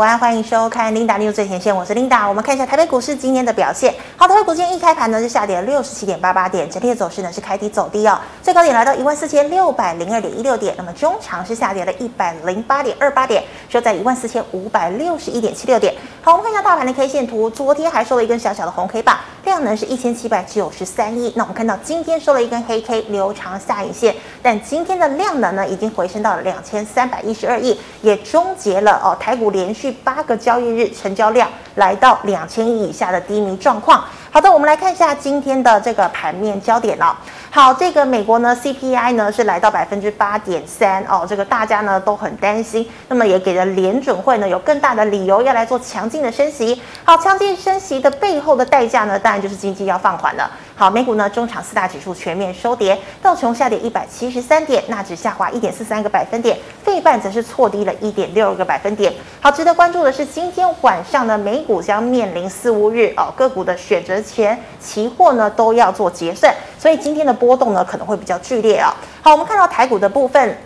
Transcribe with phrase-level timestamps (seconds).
[0.00, 2.26] 欢迎收看 Linda News 最前线，我是 Linda。
[2.26, 3.94] 我们看一下台北股市今天的表现。
[4.16, 15.94] 好，台北股今天一开盘呢，是下跌了六十七点八八点，整体的走势呢是开低走低哦，最高点来到一万四千六百零二点一六点，那么中长是下跌了一百零八点二八点，收在一万四千五百六十一点七六点。
[16.22, 19.18] 好，我们看一下大盘的 K 线图，昨天还收了一根小小的红 K 棒，
[19.50, 21.32] 量能是一千七百九十三亿。
[21.34, 34.04] 那我们看到今天收了一根黑 K，留长下影线，但今天的量能呢已经回升到了两千三百一十二亿，也终结了哦台股连续八个交易日成交量来到两千亿以下的低迷状况。
[34.30, 37.18] 好的，我们来看一下今天的这个盘面焦点了。
[37.52, 46.80] 好，这个美国呢 CPI 呢是来到百分之八点三哦，这个大家呢都很担心，那么也给了联准会呢有更大的理由要来做强劲的升息。
[47.02, 50.48] 好，强劲升息的背后的代价呢，当然就是经济要放缓了。
[50.80, 59.12] 好，美股呢中场四大指数全面收跌，道琼下跌一百七十三点，纳指下滑一点四三个百分点，费半则是挫低了一点六个百分点。
[59.42, 67.30] 好，值得关注的是今天晚上呢，美股将面临四五日哦，个股的选择权期货呢都要做结算，所以今天的。
[67.40, 68.94] 波动呢可能会比较剧烈啊。
[69.20, 70.56] 好，我们看到台股的部分，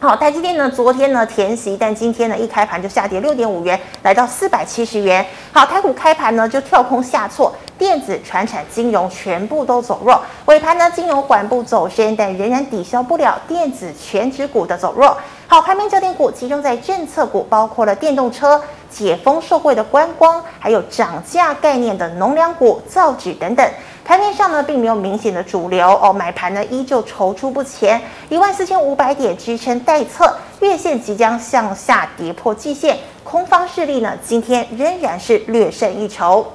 [0.00, 5.24] 好，台积电呢昨天呢填息，但今天呢一开盘就下跌六点五元，来到四百七十元。
[5.52, 7.52] 好，台股开盘呢就跳空下挫，
[7.84, 10.18] 电子、传产、金融全部都走弱。
[10.46, 15.14] 尾盘呢金融缓步走升，但仍然抵消不了电子权值股的走弱。
[15.46, 23.70] 好，盘面焦点股集中在政策股，包括了电动车、解封受惠的观光，还有涨价概念的农粮股、造纸等等。
[24.02, 36.46] 盘面上呢，并没有明显的主流哦，买盘呢依旧踌躇不前，一万四千五百点支撑待测，月线即将向下跌破季线，空方势力呢今天仍然是略胜一筹。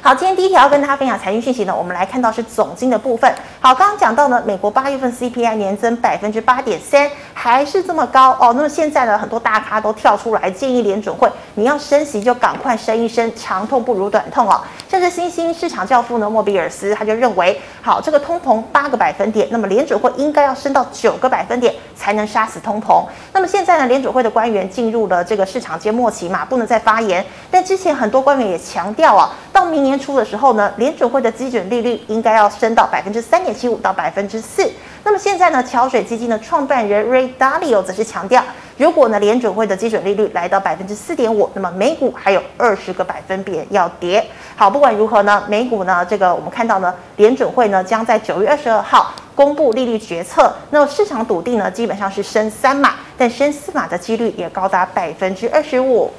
[0.00, 3.30] 好，今天第一条要跟大家分享财经讯息呢，我们来看到是总经的部分。
[3.60, 8.54] 好，刚刚讲到呢，美国八月份 CPI 年增百分之八点三，还是这么高哦。
[8.56, 14.60] 那么现在呢，很多大咖都跳出来建议联准会，你要升息就赶快升一升，长痛不如短痛哦。
[14.88, 23.04] 甚至新兴市场教父呢，莫比尔斯他就认为，好，这个通膨八个百分点，那么联准会应该要升到九个百分点才能杀死通膨。
[23.32, 27.24] 那么现在呢，联准会的官员进入了这个市场缄默期嘛，不能再发言。
[27.50, 34.70] 但之前很多官员也强调啊，到明年初的时候呢，联准会的基准利率应该要升到百分之三点七五到百分之四。
[35.02, 38.44] 那么现在呢，桥水基金的创办人 Ray Dalio 则是强调，
[38.76, 44.22] 如果呢联准会的基准利率来到百分之四点五，那么美股还有二十个百分点要跌。
[44.56, 50.54] 好，不管如何呢，美股呢这个我们看到呢，联准会呢将在九月二十二号公布利率决策。
[50.68, 56.12] 那么市场笃定呢基本上是升三码，但升四码的几率也高达百分之二十五。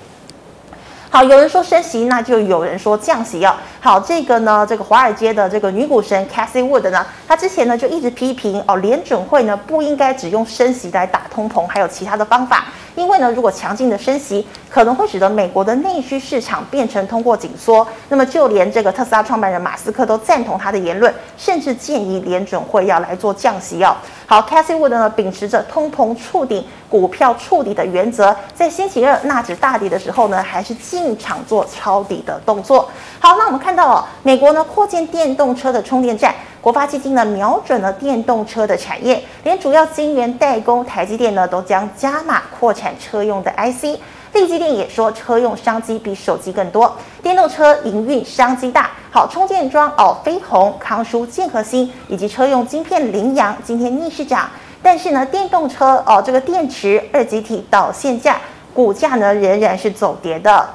[1.11, 3.55] 好，有人说升息，那就有人说降息哦。
[3.81, 12.65] 好，这个呢，这个华尔街的这个女股神 Cathie Wood 呢，她之前呢就一直批评哦，联准会呢不应该只用升息来打通膨，还有其他的方法。
[12.95, 17.87] 因为呢，如果强劲的升息，可能会使得美国的内需市场变成通货紧缩。
[18.09, 23.95] 那么，就连这个特斯拉创办人马斯克都赞同他的言论，甚至建议联准会要来做降息哦。
[24.25, 32.89] 好，Cathie Wood 呢，秉持着通膨触顶、股票触底的原则，在星期二纳指大跌的时候呢，还是进场做抄底的动作。
[33.19, 36.33] 好，那我们看看到哦，美国呢扩建电动车的充电站。
[36.59, 43.99] 国发基金呢瞄准了电动车的产业，连主要晶圆代工台积电呢都将加码扩产车用的 IC。
[44.33, 46.91] 力积电也说车用商机比手机更多，
[47.21, 48.89] 电动车营运商机大。
[49.11, 54.49] 好，充电桩哦，飞鸿、康舒、健和兴以及车用晶片羚羊今天逆势涨，
[54.81, 58.37] 但是呢，电动车哦这个电池二极体导线架
[58.73, 60.67] 股价呢仍然是走跌的。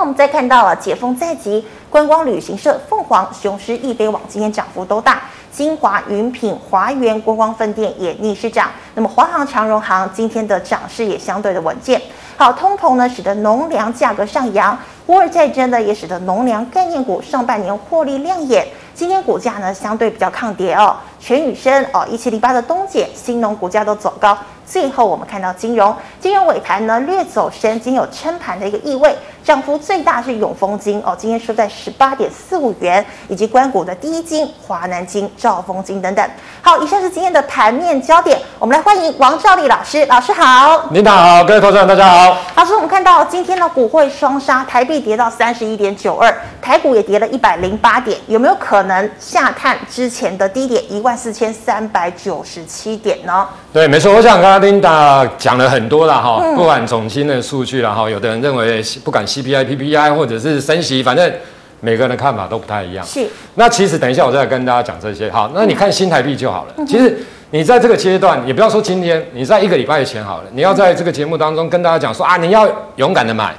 [0.00, 5.20] 那我们再看到了解封在即，观光旅行社凤凰、雄狮、易飞网今天涨幅都大，
[5.52, 8.70] 晶华、云品、华源观光饭店也逆势涨。
[8.94, 12.00] 那么华航、长荣航今天的涨势也相对的稳健。
[12.38, 14.74] 好，通膨呢使得农粮价格上扬，
[15.08, 20.96] 乌尔战争呢也使得农粮概念股上半年获利亮眼，今天股价呢相对比较抗跌哦。
[21.18, 24.38] 全宇生哦，一七零八的东碱、兴农股价都走高。
[24.70, 29.12] 最后我们看到金融，金融尾盘呢略走升，今天有撑盘的一个意味，
[29.42, 36.24] 涨幅最大是永丰金哦，今天收在十八点四五元，以及关谷的第一金、华南金、兆丰金等等。
[36.62, 40.84] 好，以上是今天的盘面焦点，我们来欢迎王兆立老师，老师好。
[40.90, 42.36] 您好，各位投资人大家好。
[42.54, 46.32] 老师，我们看到今天的股汇双杀，台币跌到三十一点九二，
[46.62, 53.48] 台股也跌了一百零八点，有没有可能下探之前的低点一万四千三百九十七点呢？
[53.72, 61.32] 对，没错，我想刚刚 Linda 讲了很多了哈，不管总新的数据了哈，有的人认为不管 CPI、PPI 或者是升息，反正
[61.80, 63.04] 每个人的看法都不太一样。
[63.04, 63.26] 是。
[63.54, 65.30] 那其实等一下我再跟大家讲这些。
[65.30, 66.86] 好，那你看新台币就好了。
[66.86, 67.18] 其实
[67.50, 73.54] 你在这个阶段，也不要说今天，你在一个礼拜前好了，你要在这个节目当中跟大家讲说啊，你要勇敢的买，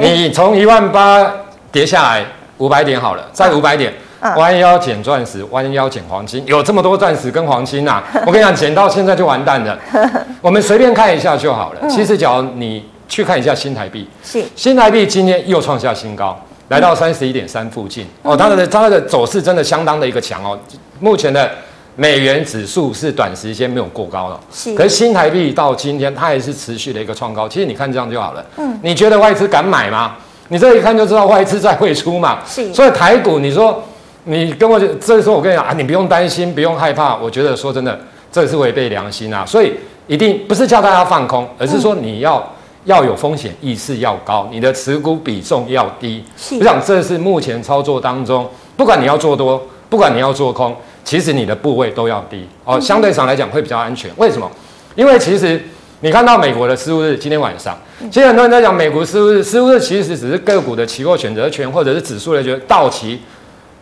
[0.00, 1.30] 你从一万八
[1.70, 2.24] 跌下来
[2.58, 3.92] 五百点好了，再五百点。
[4.36, 8.02] 弯腰捡钻石，弯腰捡黄金，有这么多钻石跟黄金啊！
[8.26, 9.78] 我跟你讲，捡到现在就完蛋了。
[10.40, 11.88] 我们随便看一下就好了。
[11.88, 16.38] 其实，只要你去看一下新台币，是新台币今天又创下新高，
[16.68, 18.36] 来到三十一点三附近哦。
[18.36, 20.58] 它的它的走势真的相当的一个强哦。
[21.00, 21.50] 目前的
[21.94, 24.74] 美元指数是短时间没有过高了，是。
[24.74, 27.48] 可是新台币到今天它也是持续的一个创高。
[27.48, 28.44] 其实你看这样就好了。
[28.56, 28.78] 嗯。
[28.82, 30.16] 你觉得外资敢买吗？
[30.48, 32.38] 你这一看就知道外资在汇出嘛。
[32.46, 32.72] 是。
[32.72, 33.82] 所以台股，你说。
[34.28, 37.14] 你跟我这时候我跟你讲啊，你不用担心，不用害怕。
[37.16, 37.96] 我觉得说真的，
[38.32, 39.46] 这是违背良心啊。
[39.46, 39.72] 所以
[40.08, 42.44] 一定不是叫大家放空，而是说你要、嗯、
[42.86, 46.24] 要有风险意识要高，你的持股比重要低。
[46.36, 50.74] 是我想这是目前操作当中，不管你要做多，不管你要做空，
[51.04, 52.80] 其实你的部位都要低哦。
[52.80, 54.10] 相对上来讲会比较安全。
[54.16, 54.50] 为什么？
[54.96, 55.62] 因为其实
[56.00, 57.78] 你看到美国的失误日今天晚上，
[58.10, 63.20] 其实很多人在讲美国四巫日，四巫日其实只是个股的期货选择权或者是指数的觉得到期。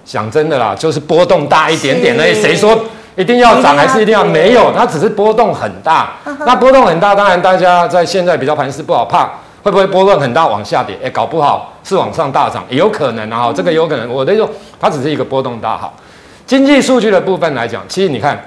[0.05, 2.35] 讲真的啦，就是波动大一点点而已。
[2.35, 2.79] 谁说
[3.17, 4.73] 一定要涨还是一定要没有？
[4.77, 6.12] 它只是波动很大。
[6.47, 9.25] 那波动很大，当然大家在现在比较盘势不好，怕
[9.62, 10.99] 会不会波动很大往下跌？
[11.03, 13.53] 哎，搞不好是往上大涨，也有可能啊。
[13.55, 14.09] 这个有可能。
[14.11, 15.95] 我的意思说，它只是一个波动大好。
[16.47, 18.39] 经济数据的部分来讲，其实你看，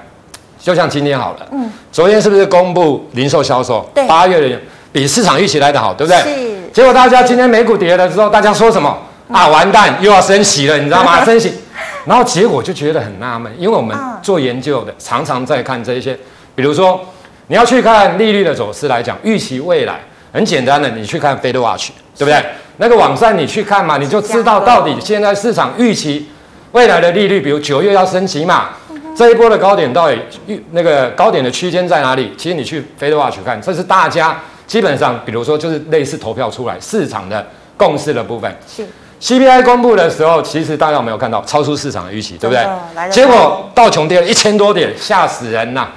[0.60, 3.84] 就像今天好了，嗯，昨天是不是公布零售销售？
[3.92, 4.56] 对，八月的
[4.92, 6.22] 比市场预期来的好，对不对？
[6.22, 6.70] 是。
[6.72, 8.96] 结果大家今天美股跌了之后，大家说什么？
[9.30, 11.22] 啊，完蛋，又要升息了，你知道吗？
[11.26, 11.52] 升息，
[12.06, 16.18] 然后结果就觉得很纳闷，因为我们做研究的常常在看这一些，
[16.54, 17.00] 比如说
[17.48, 20.00] 你要去看利率的走势来讲，预期未来
[20.32, 22.42] 很简单的，你去看 Fed Watch，对不对？
[22.78, 26.28] 那个网站你去看嘛，你就知道到底现在市场预期
[26.72, 28.70] 未来的利率，比如九月要升息嘛，
[29.16, 32.32] 这一波的高点到底预那个高点的区间在哪里？
[32.38, 37.44] 其实你去 Fed Watch 看，这是大家基本上，比如说就是类似投票出来市场的
[37.76, 38.86] 共识的部分是。
[39.20, 43.10] CPI 公布的时候，其实大家有没有看到超出市场的预期，对不对？
[43.10, 45.88] 结果道琼跌了一千多点，吓死人呐！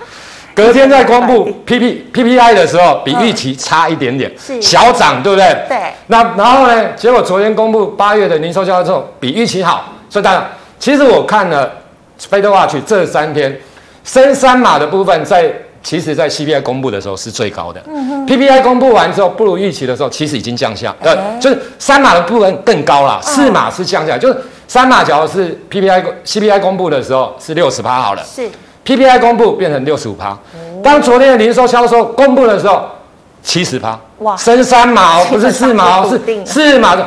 [0.53, 4.31] 隔天在公布 P P P P I 的时候，比预期差一点点，
[4.61, 5.55] 小涨，对不对？
[5.69, 5.77] 对。
[6.07, 6.93] 那然后呢？
[6.95, 10.43] 结果昨天公布八月的零售销售之后，比预期好，所以大家
[10.79, 11.71] 其实我看了
[12.29, 13.57] FedWatch 这三天
[14.03, 15.53] 升三码的部分在。
[15.83, 17.81] 其实，在 CPI 公布的时候是最高的。
[17.87, 18.27] 嗯哼。
[18.27, 24.37] PPI 公布完之后，不如预期的时候，其实已经降下，呃，就是三码的部分更高了，四码是降下来，就是
[24.67, 28.49] 三码，假如是 PPI、CPI 公布的时候是六十趴好了，是
[28.85, 30.37] PPI 公布变成六十五趴。
[30.83, 32.85] 当昨天的零售销售公布的时候，
[33.41, 37.05] 七十趴，哇，升三码，不是四码，是四码的。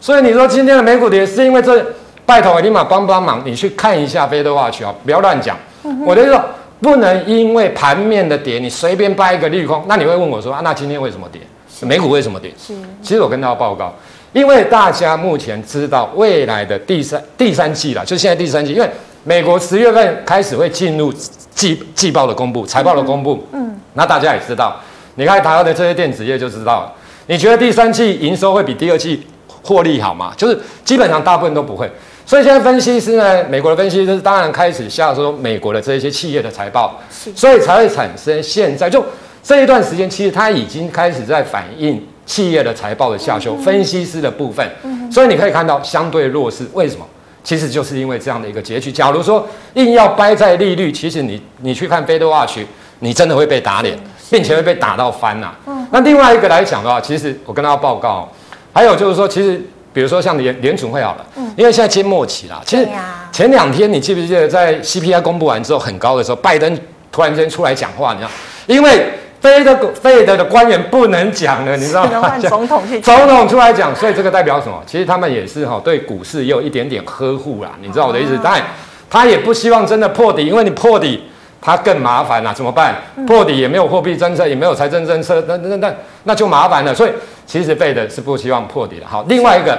[0.00, 1.84] 所以你说今天的美股跌，是因为这，
[2.26, 5.56] 拜托立马帮帮忙，你去看一下 FedWatch 啊，不要乱讲。
[6.04, 6.42] 我的意思说。
[6.80, 9.82] 不能因为盘面的跌，你随便掰一个利空。
[9.88, 11.40] 那你会问我说啊，那今天为什么跌？
[11.82, 12.50] 美股为什么跌？
[12.58, 13.94] 是，其实我跟大家报告，
[14.32, 18.90] 因为大家目前知道未来的第三第三季了，就现在第三季，因为
[19.24, 21.12] 美国十月份开始会进入
[21.54, 23.46] 季季报的公布，财报的公布。
[23.52, 24.76] 嗯，那大家也知道，
[25.16, 26.92] 你看台湾的这些电子业就知道了。
[27.26, 29.26] 你觉得第三季营收会比第二季
[29.62, 30.32] 获利好吗？
[30.36, 31.90] 就是基本上大部分都不会。
[32.26, 36.98] 所以现在分析师呢，美国的分析师当然开始下说美国的这些企业的财报，
[37.36, 39.04] 所以才会产生现在就
[39.44, 44.68] 这一段时间，其实它已经开始在反映企业的财报的下修，分析师的部分，
[45.08, 47.06] 所以你可以看到相对弱势，为什么？
[47.44, 48.90] 其实就是因为这样的一个结局。
[48.90, 52.64] 假如说硬要掰在利率，其实你你去看 FedWatch，
[52.98, 53.96] 你真的会被打脸，
[54.28, 55.54] 并且会被打到翻呐。
[55.92, 58.28] 那另外一个来讲的话，其实我跟大家报告，
[58.72, 59.64] 还有就是说，其实。
[59.96, 62.60] 比如说像联联准会好了，嗯，因为现在接末期啦。
[62.66, 62.86] 其实
[63.32, 66.78] 前两天你记不记得在 CPI 公布完之后很高的时候，拜登
[67.10, 68.30] 突然间出来讲话，你知道？
[68.66, 69.06] 因为
[69.40, 69.64] Fed
[70.02, 72.38] Fed 的官员不能讲了，你知道吗？
[72.40, 74.82] 总统去，总统出来讲，所以这个代表什么？
[74.86, 78.36] 其实他们也是哈对股市也有一点点呵护啦，你知道我的意思？
[78.44, 78.62] 当然，
[79.08, 81.22] 他也不希望真的破底，因为你破底
[81.66, 82.94] 他更麻烦了，怎么办？
[83.26, 87.10] 破底也没有货币政策，也没有财政政策，那那那那就麻烦了，所以。
[87.48, 89.06] 其实 Fed 是不希望破底的。
[89.06, 89.78] 好，另外一个，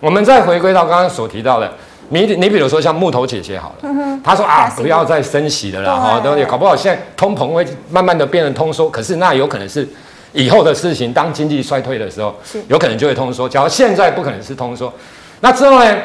[0.00, 1.72] 我们再回归到刚刚所提到的，
[2.10, 3.88] 你你比如说像木头姐姐好了，
[4.22, 9.88] 她说啊，不要再升息了啦，哈，都也搞不好现在通膨会慢慢的变成通缩，可是那有可能是
[10.34, 12.34] 以后的事情，当经济衰退的时候，
[12.68, 13.48] 有可能就会通缩。
[13.48, 14.92] 假如现在不可能是通缩，
[15.40, 15.96] 那之后呢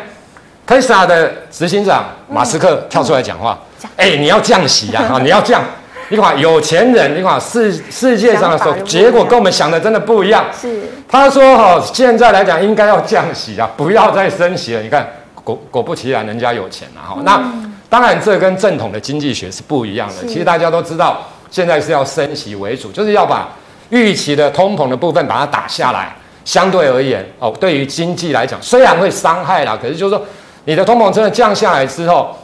[0.67, 3.59] ，Tesla 的执行长马斯克跳出来讲话，
[3.97, 5.61] 哎，你要降息啊， 你要降。
[6.09, 10.45] 你看有钱人，你看世世界上的时候，结果跟我们想的真的不一样。
[10.51, 14.81] 是，他说哈，现在来讲应该要降息啊，不要再升息了。
[14.81, 15.07] 你看
[15.43, 17.17] 果果不其然，人家有钱了哈。
[17.23, 17.41] 那
[17.89, 20.27] 当然这跟正统的经济学是不一样的。
[20.27, 23.47] 其实大家都知道，现在是要升息为主，就是要把
[23.89, 26.13] 预期的通膨的部分把它打下来。
[26.43, 30.25] 相对而言，哦，对于经济来讲，虽然会伤害啦，可是就是说，
[30.65, 32.35] 你的通膨真的降下来之后，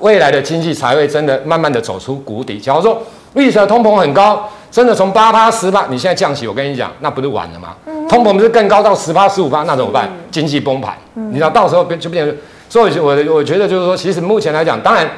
[0.00, 2.58] 未来的经济才会真的慢慢的走出谷底。
[2.58, 3.00] 假如说
[3.34, 7.74] 预期的通膨很高，真的从八趴十趴，你现在降息，我跟你讲，那不是完了吗？
[7.86, 10.06] 嗯、通膨不是更高到十趴十五趴，那怎么办？
[10.06, 12.36] 嗯、经济崩盘，嗯、你知道到时候变就变成。
[12.68, 15.08] 所以我我觉得就是说，其实目前来讲，当然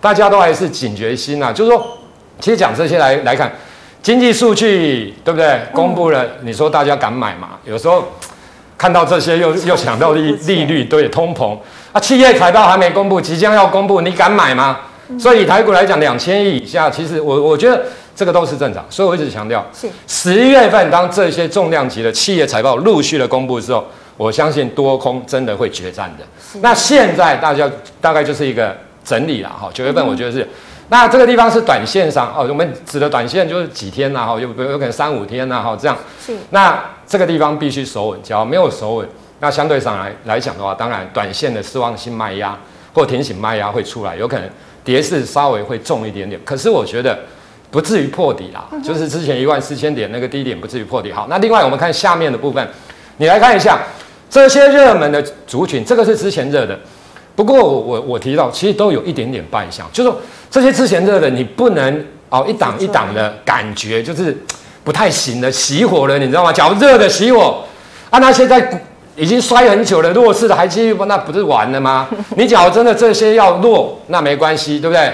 [0.00, 1.86] 大家都还是警觉心呐、啊，就是说，
[2.40, 3.52] 其实讲这些来来看。
[4.02, 5.60] 经济数据对不对？
[5.72, 7.50] 公布了，你说大家敢买吗？
[7.64, 8.02] 有时候
[8.82, 11.56] 看到这些又又想到利利率，对，通膨
[11.92, 14.76] 啊，企业财报还没公布，即将要公布，你敢买吗？
[15.20, 17.80] 所以台股来讲，两千亿以下，其实我我觉得
[18.16, 18.84] 这个都是正常。
[18.90, 23.86] 所以我一直强调，是十一月份当这些重量级的企业财报陆续的公布的时候，
[24.16, 26.24] 我相信多空真的会决战的。
[26.60, 27.70] 那现在大家
[28.00, 30.44] 大概就是一个整理了哈，九月份我觉得是。
[30.92, 35.96] 那这个地方是短线上哦，我们指的短线就是几天呐，哈，有有可能三五天呐，哈，这样。
[36.22, 36.36] 是。
[36.50, 39.08] 那这个地方必须守稳，只要没有守稳，
[39.40, 42.54] 那相对上来来讲的话，当然短线的失望性卖压
[42.92, 44.46] 或停醒卖压会出来，有可能
[44.84, 46.38] 跌势稍微会重一点点。
[46.44, 47.18] 可是我觉得
[47.70, 51.10] 不至于破底啦，就是之前一万四千点那个低点不至于破底。
[51.10, 52.68] 好，那另外我们看下面的部分，
[53.16, 53.80] 你来看一下
[54.28, 56.78] 这些热门的族群，这个是之前热的。
[57.34, 60.20] 不过我我提到，其实都有一点点败相，就是说
[60.52, 64.36] 这些之前热的，你不能哦一档一档的感觉，就是
[64.84, 66.52] 不太行的熄火了，你知道吗？
[66.52, 67.64] 假如热的熄火，
[68.10, 68.82] 啊，那些在
[69.16, 72.06] 已经摔很久了弱势的还继续，那不是完了吗？
[72.36, 75.10] 你假如真的这些要弱，那没关系，对不对？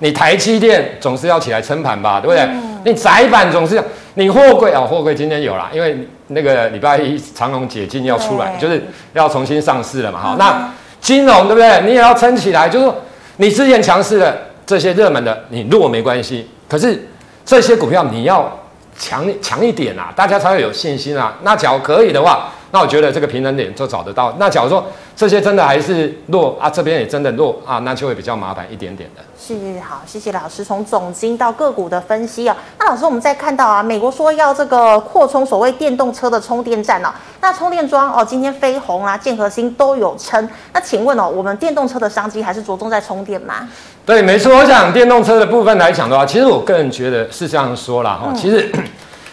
[0.00, 2.48] 你台积电总是要起来撑盘吧，对不对？
[2.84, 8.82] 你窄板总是要，你货柜啊，货柜今天有了，因为那个礼拜一长隆解禁要出来，就是
[9.12, 10.68] 要重新上市了嘛，好，那。
[11.00, 11.80] 金融对不对？
[11.86, 12.94] 你也要撑起来，就是说
[13.38, 14.38] 你之前强势的
[14.70, 16.48] 这些热门的，你弱没关系。
[16.68, 16.96] 可是
[17.44, 18.56] 这些股票你要
[18.96, 21.36] 强强一点啊，大家才会有信心啊。
[21.42, 24.34] 那假如可以的话，那我觉得这个平衡点就找得到。
[24.38, 24.84] 那假如说
[25.16, 29.22] 这些真的还是弱啊，这边也真的弱啊，那就会比较麻烦一点点的。
[29.38, 32.56] 是好，谢谢老师从总经到个股的分析啊。
[32.78, 37.08] 那老师，我们再看到啊，美国说要这个扩充所谓电动车的充电站哦，
[37.40, 40.48] 那充电桩哦，今天飞鸿啊、建和兴都有称。
[40.72, 43.68] 那请问哦，我们电动车的商机还是着重在充电吗？
[44.06, 44.56] 对，没错。
[44.56, 48.28] 我想电动车的部分来讲的话，其实我个人觉得是这样说啦哈。
[48.30, 48.70] 嗯、其实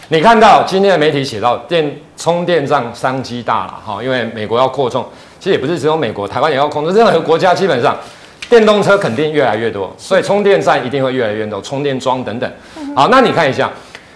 [0.08, 5.06] 你看到今天的媒体写到电充电站商机大了哈，因为美国要扩充，
[5.38, 7.96] 其实也不是只有美国，台湾也要控制，任何国家基本上。
[8.48, 12.50] 电动车肯定越来越多，所以充电站一定会越来越多，充电桩等等。
[12.96, 13.70] 好，那你看一下，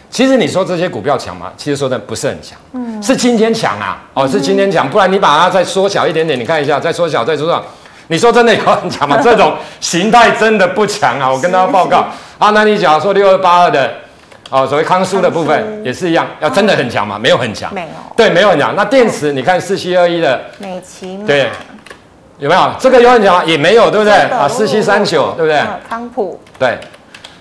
[0.09, 1.53] 其实你说这些股票强吗？
[1.55, 7.63] 其实说的不是很强，嗯，是今天强啊，哦，是今天强，不然你把它再缩小一点点，你看一下，再缩小，再缩小，
[8.07, 9.21] 你说真的有很强吗？
[9.23, 12.07] 这种形态真的不强啊，我跟大家报告
[12.39, 12.49] 啊。
[12.53, 13.93] 那你假如说六二八二的，
[14.53, 17.19] 哦，所谓康舒的部分也是一样，要真的很强吗？
[17.19, 18.77] 没有很强，没有，对，没有很强。
[18.77, 21.49] 那电池，你看四七二一的美琪，对。
[22.39, 23.47] 有没有这个有很强？
[23.47, 24.13] 也没有，对不对？
[24.13, 25.63] 啊，四七三九，对不对？
[25.89, 26.77] 康普，对。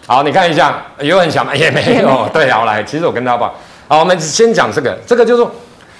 [0.06, 1.56] 好，你看一下，有很强吗？
[1.56, 2.30] 也没有。
[2.32, 3.56] 对，好来，其实我跟大家报，
[3.88, 5.52] 好，我们先讲这个，这个就是说，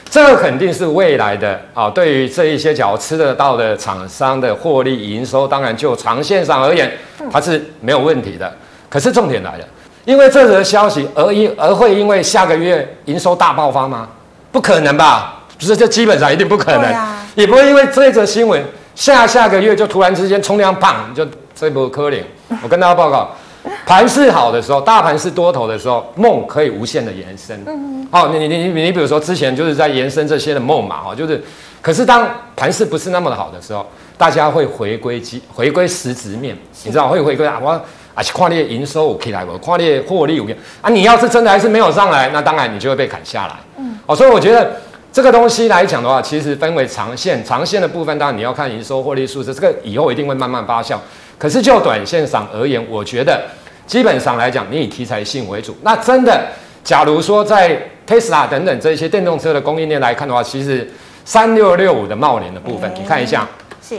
[0.08, 1.90] 这个肯定是未来的啊。
[1.90, 6.92] 对于这一些脚吃得到的厂商的获利营收，当然就长线上而言，
[7.32, 8.54] 它是没有问题的。
[8.88, 9.66] 可是重点来了，
[10.06, 14.08] 因为这则消息而因而会因为下个月营收大爆发吗？
[14.52, 15.40] 不可能吧？
[15.58, 16.94] 不是，这基本上一定不可能，
[17.36, 18.64] 也不会因为这则新闻。
[18.96, 22.24] 下下个月就突然之间冲量棒，就这波科林。
[22.62, 23.30] 我跟大家报告，
[23.86, 27.64] 盘势好的时候，大盘是多头的时候，梦可以无限的延伸。
[27.66, 31.42] 嗯，好，你你你你你比如说之前就是在延伸这些的梦嘛，哈，就是，
[31.82, 37.82] 可是当盘势不是那么的好的时候，大家会回归基回归实质面，你知道会回归啊，我
[38.14, 40.48] 啊跨列营收我可以来，我跨列获利我
[40.82, 43.54] 啊，你要是真的还是没有上来，那当然你就会被砍下来。
[43.78, 44.72] 嗯，哦，所以我觉得。
[45.14, 50.96] 这个东西来讲的话，其实分为长线，长线的部分当然你要看营收获利数字，这个以后一定会慢慢发酵。
[51.38, 53.44] 可是就短线上而言，我觉得
[53.86, 55.76] 基本上来讲，你以题材性为主。
[55.82, 56.42] 那真的，
[56.82, 57.78] 假如说在
[58.08, 60.90] Tesla 等等这些电动车的供应链来看的话，其实
[61.26, 63.46] 三六六五的茂联的部分，你看一下，
[63.86, 63.98] 是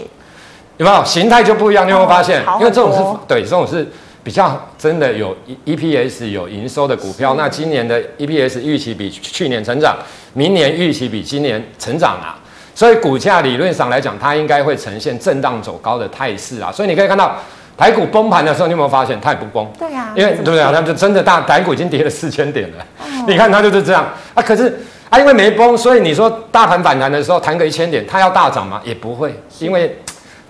[0.82, 1.86] 有没有形态就不一样？
[1.86, 2.42] 你有没有发现？
[2.58, 3.86] 因为这种是对，这种是。
[4.24, 5.36] 比较真的有
[5.66, 9.96] EPS 有营收的股票，那今年的 EPS 预期比去年成长，
[10.32, 12.38] 明年预期比今年成长啊，
[12.72, 16.70] 所以股价理论上来讲，它应该会呈现震荡走高的态势啊。
[16.70, 17.34] 所以你可以看到
[17.76, 19.68] 台股崩盘的时候，你有没有发现它也不崩？
[19.76, 20.70] 对呀，因为对不对啊？
[20.72, 22.86] 它就真的大台股已经跌了四千点了，
[23.26, 24.40] 你看它就是这样啊。
[24.40, 24.78] 可是
[25.10, 28.80] 啊，因为没崩，所以你说大盘反弹的时候弹个一千点，它要大涨吗？
[28.84, 29.98] 也不会，因为。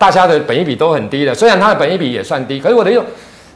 [0.03, 3.01] 大家的本益比都很低的，虽然它的本益比也算低，可是我的用，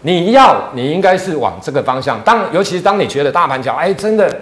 [0.04, 2.18] 你要你应该是往这个方向。
[2.22, 4.34] 当尤其是当你觉得大盘脚哎真的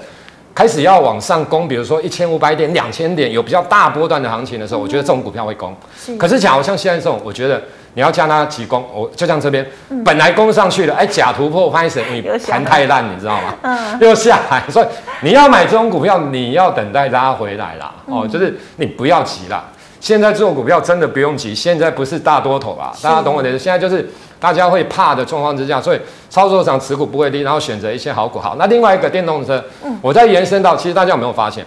[0.54, 5.76] 开始要往上攻，比如说一千五百点、两千点有比较大波段的行情的时候，嗯、我觉得这种股票会攻。
[6.00, 7.60] 是可是假如像现在这种，我觉得
[7.96, 13.56] 你要加它急攻，我就像这边、嗯、本来攻上去了，哎假突破发现你盘太烂，你知道吗？
[13.64, 14.86] 嗯，又下来，所以
[15.22, 17.92] 你要买这种股票，你要等待拉回来啦。
[18.06, 19.66] 嗯、哦，就是你不要急啦。
[20.06, 23.58] 现在做股票真的不用急，现在不是大多头啊，大家懂我的意思。
[23.58, 24.08] 现在就是
[24.40, 28.38] 大家会怕的状况之下，所以操作上持股不会低，然后选择一些好股。
[28.38, 31.66] 好，那另外一个电动车，嗯、我再延伸到，其实大家有没有发现，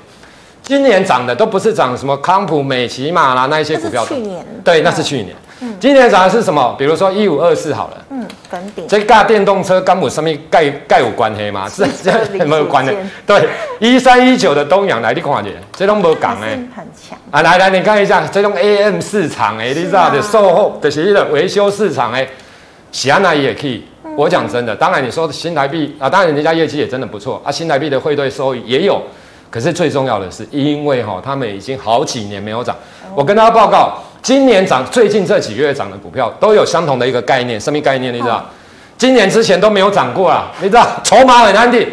[0.63, 5.35] 今年涨的都不是涨什么康普、美骑马啦那一些股票，去年对，那是去年。
[5.61, 6.75] 嗯、今年涨的是什么？
[6.79, 8.05] 比如说一五二四好了。
[8.11, 8.87] 嗯，粉饼。
[8.89, 11.69] 这架电动车跟我上面盖盖有关系吗？
[11.69, 12.93] 是 这样没有关系。
[13.27, 13.49] 对，
[13.81, 16.51] 一三一九的东阳来，你看一下，这都没讲哎。
[16.77, 17.19] 很强。
[17.31, 22.27] 啊，来来，你看一下，这种 AM 市场哎，你知道的售后的是一个维修市场哎，
[22.93, 23.85] 喜安那也可以。
[24.05, 29.03] 嗯、我讲真的，当然你说新台币啊，当然人家业绩也真的不错啊，新台币的汇兑收益也有。
[29.51, 32.77] 可是最重要的是，因为哈，他们已经好几年没有涨。
[33.15, 33.99] 我跟大家报告。
[34.23, 38.13] 今年涨，最近这几个月涨的股票都有相同的一个概念，什么概念？
[38.13, 38.45] 你知道？
[38.99, 40.87] 今年之前都没有涨过啊，你知道？
[41.05, 41.89] 筹码很安定，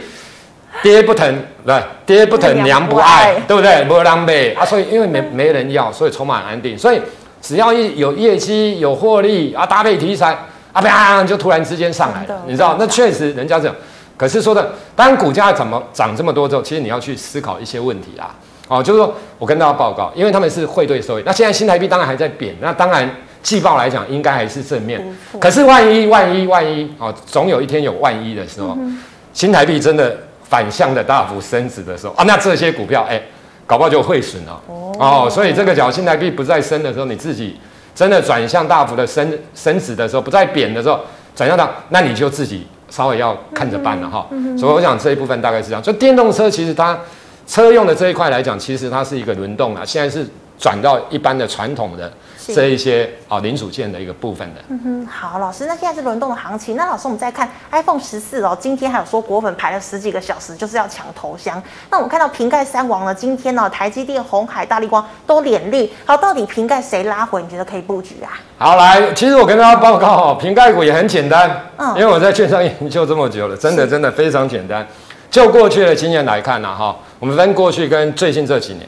[0.81, 3.83] 爹不疼，对，爹不疼娘不爱，对不对？
[3.85, 6.75] 不浪费啊，所以因为没没人要，所以筹码很安定。
[6.77, 6.99] 所以
[7.41, 10.35] 只要一有业绩、有获利啊，搭配题材
[10.73, 12.75] 啊，啪就突然之间上来了，你知道？
[12.79, 13.75] 那确实人家这样。
[14.17, 18.33] 可是说的，当股价怎么涨这么多之后，其实你要去思考一些问题啊。
[18.67, 23.07] 哦，就是说我跟大家报告，因为他们是汇兑收益，那现在新台币当然还在贬，那当然
[23.43, 24.99] 季报来讲应该还是正面。
[25.39, 28.97] 可是万一万一万一哦，总有一天有万一的时候，嗯、
[29.33, 33.21] 新台币真的反向的大幅升值的时候啊，那这些股票哎，
[33.67, 34.59] 搞不好就会损了。
[34.65, 37.59] 哦，哦，所以这个角新台币不再升的时候，你自己
[37.93, 40.99] 真的转向大幅的升升值的时候，不再贬的时候，
[41.35, 44.27] 转向到那你就自己稍微要看着办了哈。
[44.57, 45.83] 所以我想这一部分大概是这样。
[45.83, 46.97] 就电动车其实它。
[47.47, 52.11] 车用的这一块来讲，其实它是一个轮动啊，现在是转到一般的传统的
[52.47, 54.61] 这一些啊零组件的一个部分的。
[54.69, 56.75] 嗯哼，好，老师，那现在是轮动的行情。
[56.75, 61.61] 那老师，我们再看 iPhone 十四哦，今天还有说果粉排了十几个小时，就是要抢头香。
[61.91, 65.91] 那我们看到瓶盖三王呢，今天呢，台积电、红海、大立光都脸绿。
[66.05, 67.41] 好，到底瓶盖谁拉回？
[67.43, 68.39] 你觉得可以布局啊？
[68.57, 74.87] 好，来，其实我跟大家报告哦，瓶盖股也很简单，嗯，因为我在券商研究这么久了，真的真的非常简单。
[75.35, 78.87] 就过去的经验来看呢，哈，我们分过去跟最近这几年，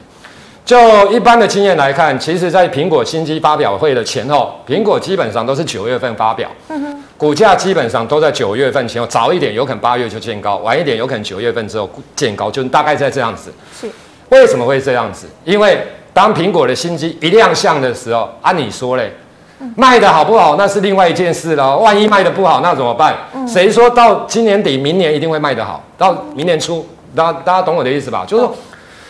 [0.64, 6.50] 就一般的经验来看，其实，在苹果新机发表会的前后，苹果基本上都是九月份发表，
[7.18, 13.52] 股价基本上都在九月份前后，早一点有可能八月就见高，晚一点有可能九月份之后见高，就大概在这样子。
[13.78, 13.86] 是，
[14.30, 15.26] 为什么会这样子？
[15.44, 15.78] 因为
[16.14, 19.12] 当苹果的新机一亮相的时候，按理说嘞。
[19.74, 21.76] 卖的好不好，那是另外一件事了。
[21.76, 23.16] 万一卖的不好，那怎么办？
[23.46, 25.82] 谁说到今年底、明年一定会卖得好？
[25.96, 28.24] 到明年初，大家大家懂我的意思吧？
[28.24, 28.54] 就是说，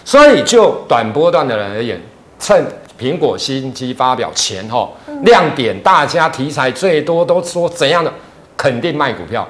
[0.05, 2.01] 所以就短波段的人而言，
[2.39, 2.67] 趁
[2.99, 8.11] 苹果新机发表前后亮点，大家题材最多都说怎样的，
[8.57, 9.47] 肯定卖股票。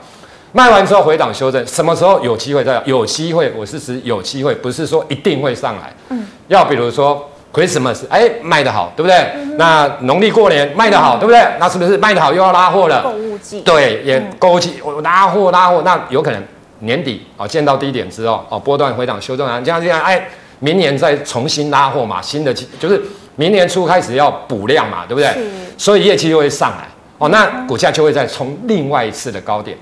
[0.50, 3.52] 卖完之后回档修正，什么时候有机会再有机会？
[3.56, 5.92] 我是指有机会，不是说一定会上来。
[6.08, 7.28] 嗯，要比如说。
[7.52, 9.16] Christmas，哎，卖得好，对不对？
[9.34, 11.40] 嗯、那农历过年卖得好，嗯、对不对？
[11.58, 13.02] 那是不是卖得好又要拉货了？
[13.02, 16.42] 购物季，对，也购物季，我拉货拉货，那有可能
[16.80, 20.28] 年底哦见到低点之后哦波段回档修正完，这样这样，哎，
[20.61, 23.02] 明年再重新拉货嘛，新的就是
[23.37, 25.30] 明年初开始要补量嘛，对不对？
[25.76, 26.87] 所以业绩就会上来
[27.18, 29.76] 哦，那股价就会再冲另外一次的高点。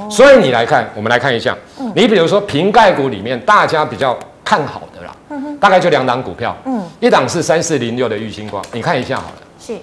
[0.00, 4.89] 嗯、所以你来看，我们来看一下，嗯、你比如说瓶盖股里面大家比较看好的
[5.30, 5.40] 啦。
[5.60, 9.36] 大概就两档股票，嗯，一档是三四零六的玉星光，你看一下好了。
[9.58, 9.76] 是，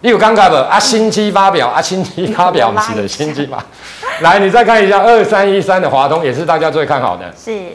[0.00, 0.56] 你有尴尬不？
[0.56, 3.64] 啊，新机发表，啊，新机发表， 我们是的新机吧？
[4.20, 7.32] 来，你再看一下二三一三的华通，也是大家最看好的。
[7.36, 7.68] 是，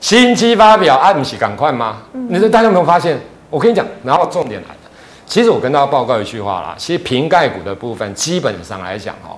[0.00, 1.98] 新机发表，啊，不是赶快吗？
[2.14, 3.18] 嗯、你说大家有没有发现？
[3.50, 4.90] 我跟你讲，然后重点来了，
[5.26, 9.36] 其实我跟大家报告一句话啦，其实瓶盖股的部分，基本上来讲，哦。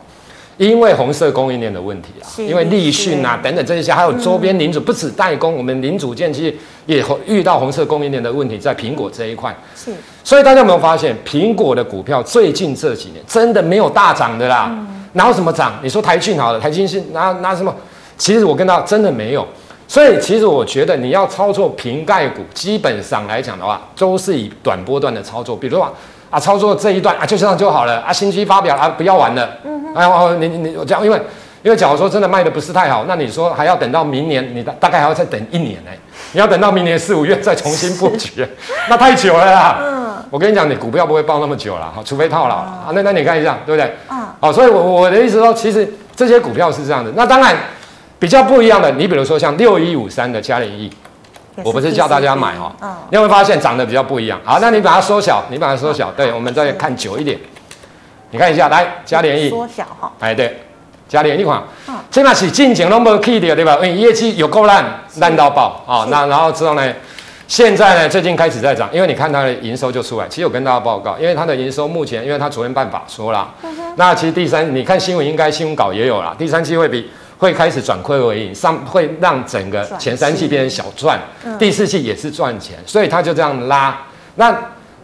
[0.57, 9.53] 因为红色供应链的问题啊，因为立讯啊等等这些，还有周边零组，不止代工，我们零组件其实也遇到红色供应链的问题，在苹果这一块。
[9.75, 14.71] 是，所以大家有没有发现，苹果的股票最近这几年真的没有大涨的啦？
[15.14, 15.73] 哪有什么涨？
[15.83, 17.75] 你说台讯好了，台积是拿拿什么？
[18.17, 19.45] 其实我跟他真的没有。
[19.88, 25.93] 所以其实我觉得你要操作瓶盖股，基本上来讲的话，都是以短波段的操作，比如说。
[26.31, 28.12] 啊，操作这一段啊，就这样就好了啊。
[28.12, 29.57] 新机发表啊，不要玩了。
[29.95, 31.21] 哎哦，你你你，我讲，因为
[31.63, 35.91] 因为假如说真的卖的不是太好，那你说还要等到明年，你大大概还要再等一年呢。
[36.33, 38.47] 你要等到明年四五月再重新布局，
[38.91, 39.79] 那太久了啦。
[39.81, 40.05] 嗯。
[40.31, 42.87] 我跟你讲，你股票不会抱那么久了哈，除非套牢了啊。
[42.93, 43.95] 那那你看一下，对不对？
[44.11, 44.27] 嗯。
[44.41, 47.11] 好，所以我我的意思说，其实这些股票是这样的。
[47.15, 47.55] 那当然
[48.19, 50.91] 比较不一样的，你比如说像六一五三的嘉联益，
[51.63, 54.41] 我不是叫大家买哦，嗯，你会发现长得比较不一样。
[54.45, 57.39] 好，那你把它缩小，你把它缩小，对，我们再看久一点，
[58.35, 60.59] 你看一下，来加联益缩小哈，哎对。
[61.07, 61.62] 加联益款，
[62.11, 63.77] 这嘛是进前都没去的对吧？
[63.77, 64.85] 因为业绩有够烂，
[65.18, 66.09] 烂到爆啊！
[66.11, 66.92] 那然后之后呢，
[67.47, 70.27] 现在呢最近开始在涨，因为你看它的营收就出来。
[70.29, 83.97] 其实我跟大家报告，因为它的营收目前，因为它昨天办法说了，嗯、那其实第三，你看新闻应该新闻稿也有了，第三季会比会开始转亏为盈，上会让整个前三季变成小赚，嗯、第四季也是赚钱，所以它就这样拉。
[84.35, 84.53] 那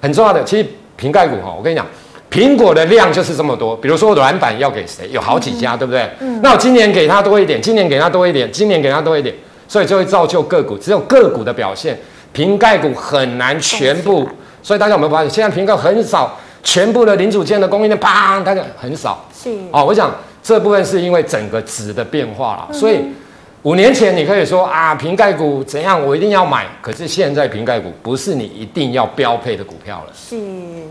[0.00, 0.66] 很重要的，其实
[0.96, 1.86] 瓶盖股哈，我跟你讲。
[2.30, 6.08] 苹果的量就是这么多，比如说软板要给谁，有好几家，嗯、对不对？
[6.20, 6.40] 嗯。
[6.40, 9.34] 那我今年给他多一点，今年给他多一点，今年给他多一点，
[9.66, 11.98] 所以就会造就个股，只有个股的表现，
[12.32, 14.28] 瓶盖股很难全部。
[14.62, 19.26] 所以大家有没有发现，现在瓶盖很少，全部的零组件的供应链，啪，大家很少。
[19.34, 19.50] 是。
[19.72, 23.00] 哦，我想这部分是因为整个值的变化了，嗯、所以。
[23.62, 26.64] 五年前你可以说啊，瓶盖股怎样，我一定要买。
[26.80, 30.12] 可是现在瓶盖股不是你一定要标配的股票了。
[30.14, 30.38] 是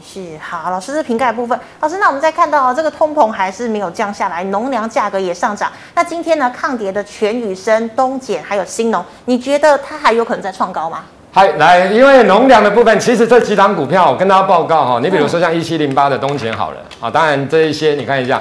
[0.06, 1.60] 是，好，老师是瓶盖部分。
[1.80, 5.72] 老师，那我们再看到这个通膨还是没有降下来，农粮价格也上涨。
[5.96, 11.06] 那今天呢，抗跌的全宇生、东碱还有新农，你觉得它还有可能再创高吗？
[11.32, 18.40] 嗨，来，因为农粮的部分，其实这几档股票我跟大家报告哈，你比如说像一七零八的东碱好了啊，当然这一些你看一下。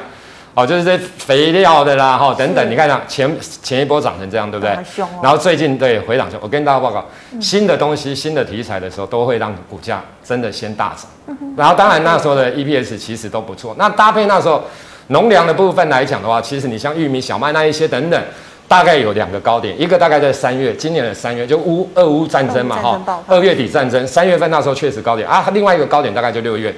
[0.58, 4.74] 哦，就是这肥料的啦，哈，等等，你看一下前前一波涨成这样，对不对？
[5.04, 11.06] 哦、然后最近对回档，我跟大家报告，嗯、新的东西、新的题材的时候，都会让股价真的先大涨。
[11.28, 13.72] 嗯、然后当然那时候的 EPS 其实都不错。
[13.78, 14.64] 那搭配那时候
[15.06, 18.20] 农粮的部分来讲的话，其实你像玉米、小麦那一些等等。
[18.68, 25.42] 大概有两个高点，一个大概在三月，今年的三月就乌俄乌战争嘛，哈，二月底战争，三月份那时候确实高点啊。
[25.54, 26.74] 另外一个高点大概就六月，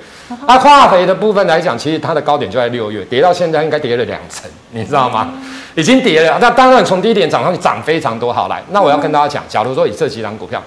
[0.47, 5.33] 啊，化肥的部分来讲，其实它的高点就在六月，跌到现在应该跌了两成， 你知道吗？
[5.75, 6.39] 已经跌了。
[6.41, 8.33] 那当然从低点涨上去涨非常多。
[8.33, 10.63] 好，来，那我要跟大家讲，假如说以这几档股票，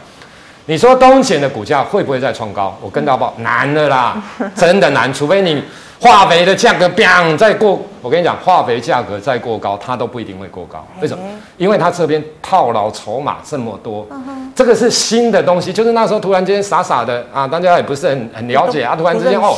[0.65, 2.77] 你说东碱的股价会不会再创高？
[2.81, 4.21] 我跟大家报，难了啦，
[4.55, 5.63] 真的难，除非你。
[5.99, 10.85] 化肥的价格砰再过，我跟你讲，化肥价格再过高，它都不一定会过高。
[11.01, 11.23] 为什么？
[11.55, 14.05] 因为它这边套牢筹码这么多，
[14.53, 19.55] 这个是新的东西，就是那时候突然间傻傻的啊，大家也不是很很了解啊，突然之间哦，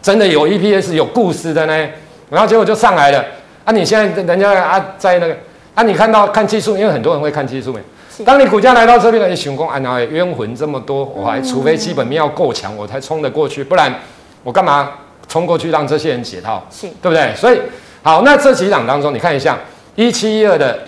[0.00, 1.88] 真的有 EPS 有故事的呢，
[2.30, 3.24] 然后结果就上来了
[3.64, 3.72] 啊！
[3.72, 5.36] 你现在人家啊在那个
[5.74, 7.82] 啊，你看到看技术，因为很多人会看技术面，
[8.24, 13.94] 当你股价来到这边了，你想说啊，哪冤魂这么多，我还除非基本面要够强，我才冲得过去，不然
[14.42, 14.90] 我干嘛？
[15.28, 17.34] 冲过去让这些人解套，是对不对？
[17.34, 17.60] 所以
[18.02, 19.58] 好，那这几档当中，你看一下
[19.94, 20.78] 一七一二的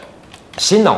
[0.56, 0.96] 新农，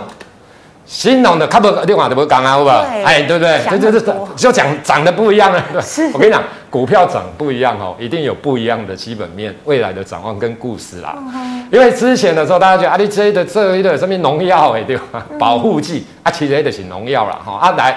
[0.92, 2.84] 兴农的，看不另外的不讲啊，好不好？
[2.84, 3.58] 对哎，对不对？
[3.70, 4.04] 这就是
[4.36, 5.80] 就讲涨的不一样了。
[5.80, 11.14] 是我跟你讲，股票涨不一样哦，一定有不一样的基本面、未来的展望跟故事啦。
[11.16, 15.24] 嗯、因为之前的时候，大家觉得啊，你这的这一的什么农药哎，对吧？
[15.38, 17.54] 保护剂、嗯、啊，其实也是农药了哈。
[17.54, 17.96] 啊，来，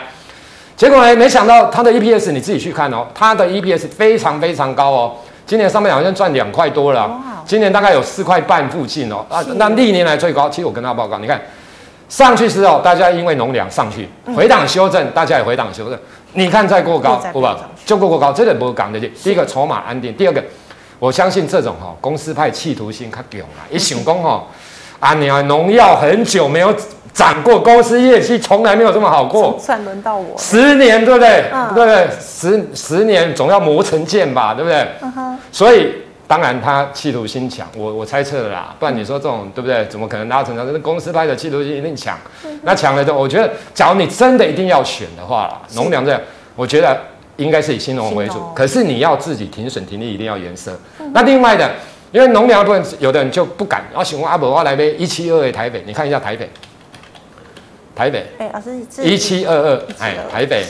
[0.77, 5.11] 结果呢，没想到它的 EPS 你自己去看哦，它的 EPS 非常非常高哦。
[5.45, 7.11] 今年上半年好像赚两块多了，
[7.45, 10.49] 今年大概有四块半附近哦，啊，那历年来最高。
[10.49, 11.41] 其实我跟他报告，你看
[12.07, 15.99] 上去时候，大家因为农粮上去回档修正，大家也回档修正。
[16.33, 18.99] 你看再过高，不吧，就过过高，这个不讲的。
[18.99, 20.43] 第一个筹码安定，第二个
[20.99, 24.43] 我相信这种哈公司派企图心较强啊，一想讲哈，
[24.99, 26.73] 啊你啊农药很久没有。
[27.13, 29.57] 涨过，公司业绩从来没有这么好过。
[29.57, 30.37] 算轮到我。
[30.37, 31.45] 十年，对不对？
[31.49, 32.09] 嗯、对不对？
[32.19, 34.85] 十十年总要磨成剑吧，对不对？
[35.01, 35.93] 嗯、所以
[36.27, 38.75] 当然他企图心强，我我猜测的啦。
[38.79, 39.85] 不然你说这种对不对？
[39.85, 40.65] 怎么可能拉成长？
[40.65, 42.17] 这公司派的企图心一定强。
[42.63, 46.19] 那强了之后，我觉得，假如你真的一定要选的话啦，农粮这样，
[46.55, 46.99] 我觉得
[47.37, 48.41] 应该是以新农为主。
[48.55, 50.77] 可是你要自己停损停利一定要严设。
[50.99, 51.71] 嗯、那另外的，
[52.11, 53.83] 因为农粮的部分，有的人就不敢。
[53.91, 56.49] 然后喜欢阿伯我来杯一七二二台北，你看一下台北。
[57.95, 60.65] 台北，哎，老师，一七二二，哎，台北，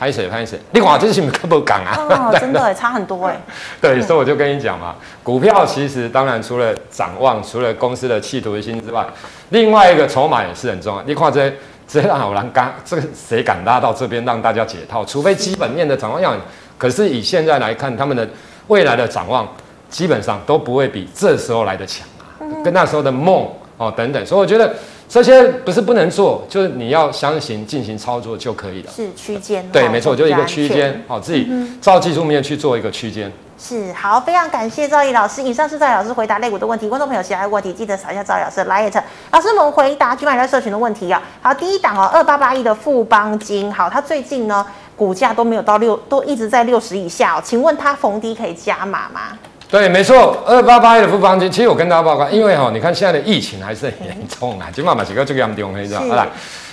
[0.00, 1.94] 拍水拍水， 你看这是不是不敢啊？
[2.08, 3.38] 哦， 真的差很多哎。
[3.82, 9.06] 对，所以我就跟你讲嘛，股票其实当然除了展望，除了公司的企图心之外，
[9.50, 11.02] 另外一个筹码也是很重要。
[11.02, 11.52] 你看这
[11.86, 15.04] 这让好难干，这个谁敢拉到这边让大家解套？
[15.04, 16.34] 除非基本面的展望要，
[16.78, 18.26] 可是以现在来看，他们的
[18.68, 19.46] 未来的展望
[19.90, 22.08] 基本上都不会比这时候来的强
[22.38, 23.46] 啊，跟那时候的梦
[23.80, 24.72] 哦等等，所以我觉得。
[25.12, 28.92] 这些不是不能做，就是你要相信进行操作就可以了。
[28.94, 33.28] 是区间，对，没错，就一个区间，好，自己照技术面去做一个区间。
[33.58, 35.42] 是好，非常感谢赵毅老师。
[35.42, 39.02] 以上是赵毅老师回答类股的问题，观众朋友其他问题记得扫一下赵毅老师的 LINE。
[39.32, 41.20] 老师，我们回答 GMoney 社群的问题啊。
[41.42, 44.64] 好，第一档哦，二八八一的富邦金，好，它最近呢。
[44.96, 47.42] 股价都没有到六，都一直在六十以下哦。
[47.42, 49.38] 请问它逢低可以加码吗？
[49.70, 56.26] 对，没错，二八八一的富邦金，其实我跟大家报告，因为哈、哦，你看现在的疫情还是很严重啊，今晚把几个这个样丢黑，你知道吧？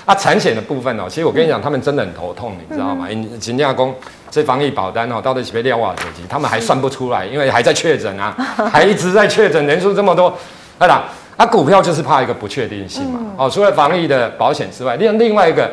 [0.05, 3.07] 啊，产险的部分哦，其实我跟你讲，他们真的很头痛，你知道吗？
[3.07, 3.93] 因金价工
[4.31, 8.33] 这防疫保单哦，到底是被撂瓦手机，他们还算不出来，因为还在确诊啊，
[8.73, 10.35] 还一直在确诊，人数这么多，
[10.79, 11.03] 对啦？
[11.35, 13.19] 啊，股票就是怕一个不确定性嘛。
[13.37, 15.71] 哦，除了防疫的保险之外，另另外一个。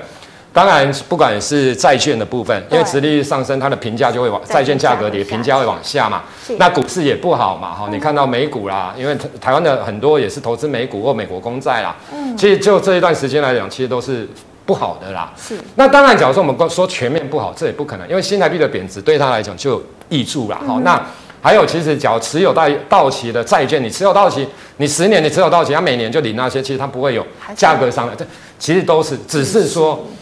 [0.55, 6.23] 当然，不管是债券的部分，因为殖利率上升，它的评价就会往债券价格跌，评价会往下嘛。
[6.59, 11.97] 那股市也不好嘛，哈，你看到美股啦，因为台湾的很多也是投资美股或美国公债啦。
[12.13, 14.29] 嗯，其实就这一段时间来讲，其实都是
[14.65, 15.33] 不好的啦。
[15.37, 15.59] 是。
[15.75, 20.61] 那当然，假如说我们说全面不好，这也不可能，因为新台币的贬值对他来讲就有益处啦。
[20.65, 21.05] 好，那。
[21.43, 27.23] 还有，其实只要持有到到期的债券，你持有到期，你十年你持有到期，它每年就领那些，其实它不会有
[27.55, 28.25] 价格上来，这
[28.59, 30.17] 其实都是，只是说，嗯，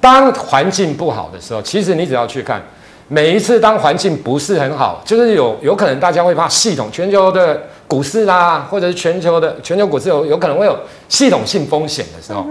[0.00, 2.62] 当环境不好的时候，其实你只要去看，
[3.08, 12.46] 每一次当环境不是很好，就是有有可能大家会怕系统全球的股市啦，或者是全球的全球股市有有可能会有系统性风险的时候，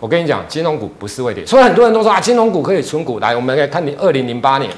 [0.00, 4.70] 我跟你讲，金融股不是会跌，所以很多人都说啊，金融股可以存股，来，我们来看你二零零八年。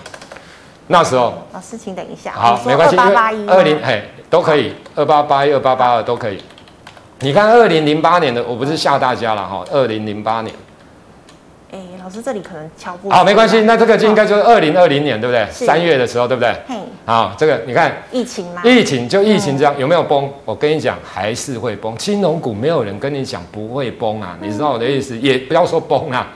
[0.89, 2.33] 那时候，老师，请等一下。
[2.33, 6.41] 好，没关系，因为二零嘿都可以，二八八一、二八八二都可以。
[7.21, 10.55] 你看二零零八年的，我不是吓大家了哈，二零零八年。
[11.77, 13.11] 哎，老师这里可能敲不。
[13.11, 15.47] 好，没关系，那这个就应该就是二零二零年，对不对？
[15.51, 16.51] 三月的时候，对不对？
[16.67, 16.75] 嘿。
[17.05, 17.93] 好，这个你看。
[18.11, 18.63] 疫情吗？
[18.65, 20.31] 疫情就疫情这样，有没有崩？
[20.47, 21.95] 我跟你讲，还是会崩。
[21.99, 25.19] 金融股没有人跟你讲不会崩啊，你知道我的意思？
[25.19, 26.29] 也不要说崩啊，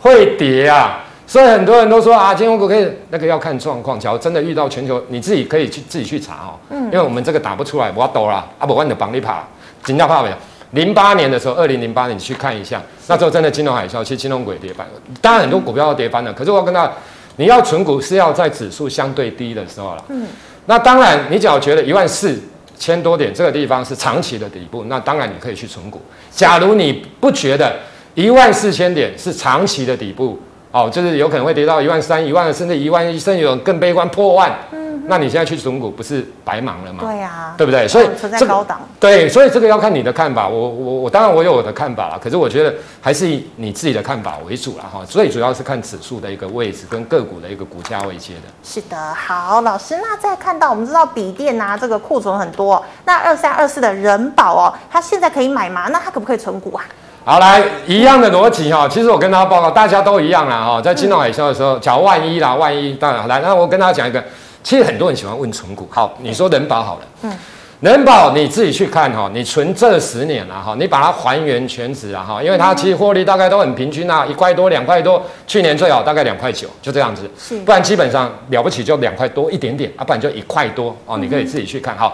[0.00, 1.04] 会跌啊。
[1.28, 4.00] 所以很多人都说啊，金融股可以，那个要看状况。
[4.00, 6.58] 假如真的遇到全球，你自己可以去自己去查哦。
[6.70, 6.82] 嗯。
[6.86, 9.46] 因为我们这个打不出来，我要抖啦，啊不，我你的绑你跑，
[9.84, 10.34] 紧张怕没有？
[10.72, 14.92] 零八年的时候，二零零八年你去看一下，那时候真的金融海啸，其实金融股也跌翻了。
[15.20, 16.92] 当然很多股票都跌翻了，可是我要跟大家，
[17.36, 20.04] 你要存股是要在指数相对低的时候了。
[20.08, 20.26] 嗯。
[20.66, 22.38] 那当然，你只要觉得一万四
[22.78, 26.00] 千多点这个地方是长期的底部，那当然你可以去存股。
[26.30, 27.74] 假如你不觉得
[28.14, 30.38] 一万四千点是长期的底部，
[30.70, 34.56] 哦，就是有可能会跌到一万三、一万，甚至一万一，甚至有更悲观破万。
[34.70, 37.02] 嗯，那你现在去存股不是白忙了吗？
[37.02, 37.88] 对呀、啊，对不对？
[37.88, 38.80] 所以存在高档。
[39.00, 40.46] 对，所以这个要看你的看法。
[40.46, 45.00] 我我我当然我有我的看法啦，可是我觉得还是以你自己的看法为主啦哈。
[45.06, 48.42] 最主要是看指数的一个位置跟个股的一个股价位阶的。
[48.62, 55.88] 是的，好，老师，那再看到我们知道笔电啊，这个库存很多，那二三二四的人保哦，它现在可以买吗？
[55.90, 56.84] 那它可不可以存股啊？
[57.24, 64.24] 好，来一样的逻辑哈，其实我跟大家报告，大家都一样啦哈，在金融海啸的时候，假如万一啦，万一当然来，那我跟大家讲一个，
[64.68, 67.32] 其实很多人喜欢问存股，好，你说人保好了，嗯，
[67.80, 81.96] 人保你自己去看哈，你存这十年了哈，你把它还原全值啊哈，因为它其实获利大概都很平均啊，一块多两块多，去年最好大概两块九，就这样子，是，不然基本上了不起就两块多一点点啊，不然就一块多哦，你可以自己去看。
[81.96, 82.12] 哈，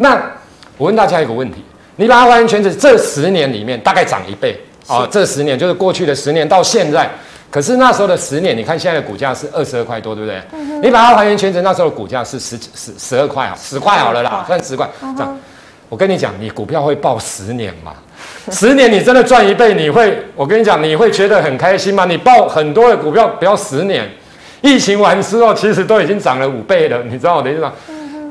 [0.00, 0.20] 那
[0.76, 1.62] 我问大家一个问题。
[1.94, 5.06] 你把它还原全值，这十年里面大概涨一倍哦。
[5.08, 7.08] 这十年就是过去的十年到现在，
[7.52, 10.40] 可是那时候的十年，你看现在的股价是二十二块多，对不对？
[10.52, 14.88] 嗯、你把它还原权值，那时候的股价是十十十二块啊，十块好了啦，算十块。
[15.14, 15.38] 这样，
[15.90, 17.92] 我跟你讲，你股票会抱十年嘛？
[18.50, 20.24] 十年你真的赚一倍，你会？
[20.34, 22.06] 我跟你讲，你会觉得很开心吗？
[22.06, 24.10] 你抱很多的股票，不要十年，
[24.62, 27.70] 疫情完之后，其实都已经涨了五倍了，你知道我的意思吗？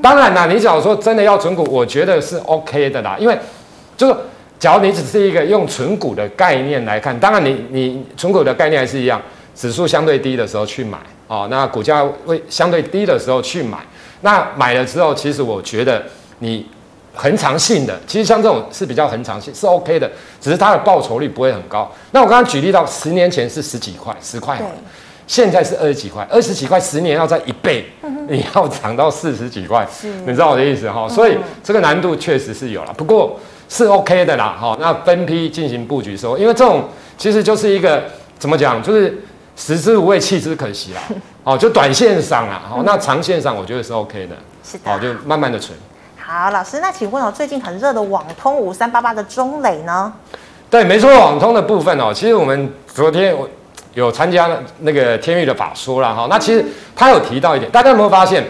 [0.02, 3.38] 当然啦，你假如说真的要存股，我觉得是 OK 的啦，因为
[3.96, 4.16] 就是，
[4.62, 9.19] 假如你只是一个用存股的概念来看，当然你你存股的概念还是一样，
[9.56, 13.80] 指数相对低的时候去买哦，那股价会相对低的时候去买，
[14.21, 16.04] 那买了之后，其实我觉得
[16.38, 16.63] 你
[17.15, 20.08] 恒长性的，其实像这种是比较恒长性，是 OK 的，
[20.39, 21.91] 只是它的报酬率不会很高。
[22.12, 24.76] 那我刚刚举例到十年前是十几块，十块好了。
[25.26, 27.86] 现在是二十几块，二十几块十年要在一倍，
[28.28, 29.88] 你要涨到四十几块，
[30.26, 31.10] 你知道我的意思哈？
[31.10, 33.39] 所以这个难度确实是有了，不过
[33.72, 34.78] 是 OK 的啦哈。
[34.82, 36.84] 那分批进行布局说，因为这种
[37.18, 38.04] 其实就是一个
[38.38, 39.18] 怎么讲，就是
[39.56, 41.02] 食之无味，弃之可惜啦。
[41.46, 45.78] 哦，就短线上啦，哦，那长线上我觉得是 OK 的，是的，哦，就慢慢的存。
[46.20, 50.12] 好，老师，那请问哦，最近很热的网通五三八八的中磊呢？
[50.70, 53.48] 对，没错，网通的部分哦，其实我们昨天我。
[53.94, 56.64] 有参加那个天域的法说了哈，那其实
[56.96, 58.42] 他有提到一点，大家有没有发现，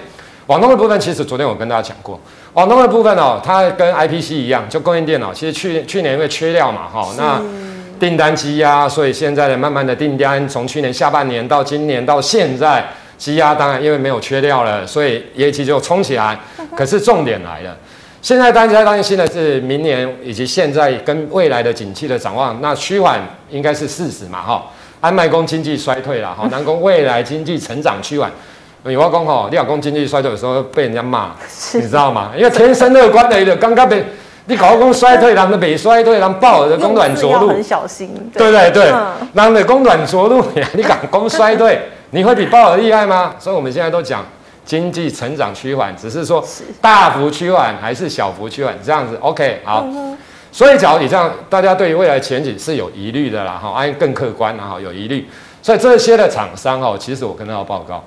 [0.45, 2.19] 网通的部分其实昨天我跟大家讲过，
[2.53, 7.41] 网通的部分哦，它跟 IPC 一样，就供应电脑，其实去去年因为缺料嘛哈，那
[7.97, 12.85] 订单积压，所以现在的慢慢的订单从去年下半年到今年到现在
[13.17, 16.37] 积压，当然因为没有缺料了，所以业绩就冲起来。
[16.75, 17.77] 可是重点来了，
[18.21, 24.65] 现在大家担心的是明年以及现在跟未来的景气的展望，那趋缓应该是事实嘛哈。
[24.99, 28.29] 安麦工经济衰退了，哈，南工未来经济成长趋缓。
[28.85, 31.31] 有话讲吼，你老公经济衰退的时候被人家骂，
[31.73, 32.31] 你知道吗？
[32.35, 34.03] 因为天生乐观的一个，刚刚被
[34.45, 38.09] 你搞公衰退，人的被衰退，人抱着供暖着陆，很小心。
[38.33, 38.91] 对对对，
[39.33, 43.35] 人的供暖着陆呀，你搞公衰退，你会比鲍尔厉害吗？
[43.37, 44.25] 所以我们现在都讲
[44.65, 46.43] 经济成长趋缓，只是说
[46.81, 49.15] 大幅趋缓还是小幅趋缓这样子。
[49.21, 49.85] OK，好。
[50.51, 55.29] 所以假如你这样，大家对于未来前景是有疑虑的啦，哈，按更客观然后有疑虑。
[55.61, 58.03] 所以这些的厂商哈，其实我跟他报告。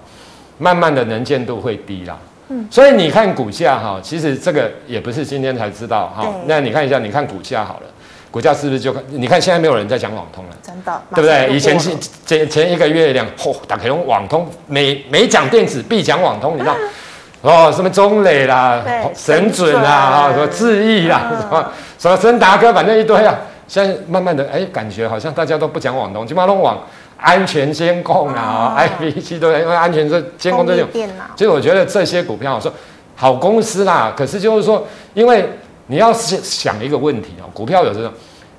[0.59, 2.17] 慢慢的能见度会低啦，
[2.49, 6.33] 嗯，所以你看股价哈，其实这个也不是今天才知道哈。
[6.47, 7.87] 那你看一下，你看股价好了，
[8.31, 9.03] 股价是不是就看？
[9.09, 11.55] 你看现在没有人在讲网通了，真的，对不对？
[11.55, 11.91] 以前是
[12.27, 16.77] 前前一个月两，嚯，打开用网通，每每讲电子必讲网通，你知道？
[17.43, 18.83] 哦，什么中磊啦，
[19.15, 23.39] 神准啦，啊，什么智毅啦，什么什么森达哥，反正一堆啊。
[23.67, 26.79] 现在慢慢的，哎，感觉好像大家都不讲网通，基本上都网。
[27.17, 30.89] 安全监控啊，IPC 都因为安全这监控这种，
[31.37, 32.73] 所以我觉得这些股票我说
[33.17, 34.13] 好公司啦。
[34.15, 35.49] 可是就是说，因为
[35.87, 38.13] 你要想一个问题哦，股票有这种，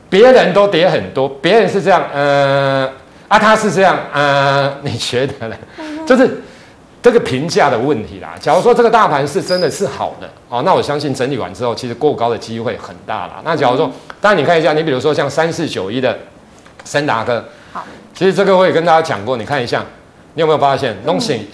[0.09, 2.89] 别人都跌很多，别人是这样，呃，
[3.27, 5.55] 啊，他是这样，呃， 你觉得呢？
[6.07, 6.41] 就是
[7.03, 8.33] 这个评价的问题啦。
[8.39, 13.41] 假如说这个大盘是真的是好的哦，那我相信整理完之后，其实过高的机会很大啦。
[13.43, 16.17] 那假如说，当然你看一下，你比如说像三四九一的
[16.83, 17.43] 森达科。
[18.15, 19.83] 其实这个我也跟大家讲过，你看一下，
[20.35, 21.49] 你有没有发现东西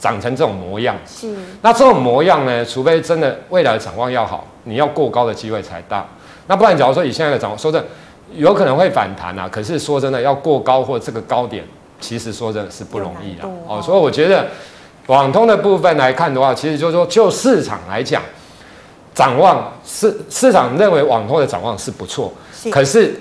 [0.00, 0.96] 长成这种模样？
[1.06, 1.28] 是。
[1.60, 6.06] 那这种模样呢，除非真的未来的展望要好，你要过高的机会才大。
[6.46, 7.86] 那不然，假如说以现在的展望，说真的，
[8.34, 9.46] 有可能会反弹啊。
[9.46, 11.62] 可是说真的，要过高或这个高点，
[12.00, 13.78] 其实说真的是不容易的哦。
[13.82, 14.46] 所以我觉得，
[15.08, 18.22] 网通的部分来看的话，其实就是说，就市场来讲，
[19.14, 22.32] 展望市市场认为网通的展望是不错。
[22.54, 22.70] 是。
[22.70, 23.20] 可是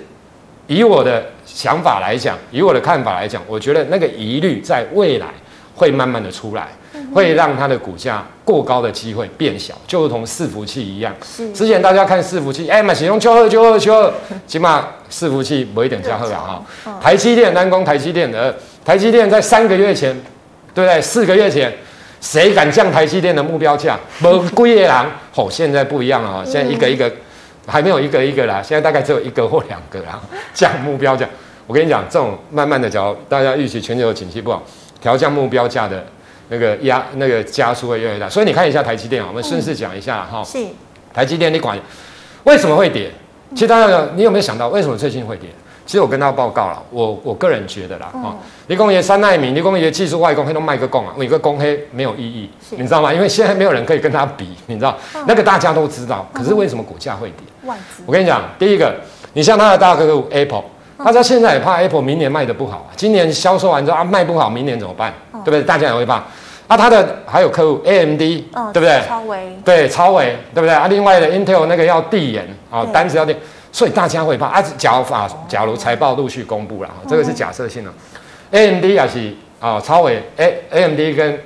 [0.68, 1.26] 以我的。
[1.54, 5.28] 想法来讲，以我的看法来讲，我觉得那个疑虑在未来
[5.76, 6.70] 会慢慢的出来，
[7.14, 11.14] 会让它的股价过高的机会变小，就如同伺服器一样。
[11.24, 11.52] 是。
[11.54, 14.12] 之前大家看伺服器，哎，买使用就二就二就二，
[14.48, 16.60] 起码伺服器不会等价格啊。
[17.00, 20.12] 台积电，单攻台积电的，台积电在三个月前，
[20.74, 21.00] 对不对？
[21.00, 21.72] 四个月前，
[22.20, 24.00] 谁敢降台积电的目标价？
[24.20, 25.06] 不贵夜郎。
[25.36, 27.12] 哦，现在不一样了啊，现在一个一个。
[27.66, 30.22] 还没有一个一个啦，现在大概只有一个或两个啦。
[30.54, 31.28] 降目标价，
[31.68, 34.62] 我跟你讲，这种慢慢的，假如大家预期全球的景气不好，
[35.02, 36.06] 调降目标价的
[36.50, 38.30] 那个压那个加速会越来越大。
[38.30, 40.44] 所以你看一下台积电啊，我们顺势讲一下哈。
[40.44, 40.60] 是。
[41.14, 41.80] 台积电，你管
[42.44, 43.12] 为什么会跌？
[43.52, 45.50] 其实大家你有没有想到为什么最近会跌？
[45.86, 48.36] 其实我跟他报告了，我我个人觉得啦，哈，
[48.68, 53.14] 你工爷三奈米，你工爷技术外公黑都卖个供啊，每个公黑没有意义，你知道吗？
[53.14, 54.96] 因为现在没有人可以跟他比，你知道，
[55.28, 56.26] 那个大家都知道。
[56.34, 57.74] 可是为什么股价会跌？
[58.06, 58.96] 我跟你讲，第一个，
[59.34, 60.64] 你像他的大哥哥 Apple，
[61.04, 65.14] 大家现在也怕 Apple 明年卖的不好，今年销售完之后啊卖不好，明年怎么办？
[65.44, 65.62] 对不对？
[65.62, 66.24] 大家也会怕。
[66.66, 69.02] 啊，他的还有客户 AMD，对不对？
[69.06, 70.70] 超微，对超微，对不对？
[70.74, 73.36] 啊，另外的 Intel 那个要递延啊，单子要递。
[73.74, 77.92] 所以大家会怕啊，假如法，假如财报陆续公布了，这个是假设性的。
[78.52, 81.40] A M D 也是啊，超伟 A A M D 跟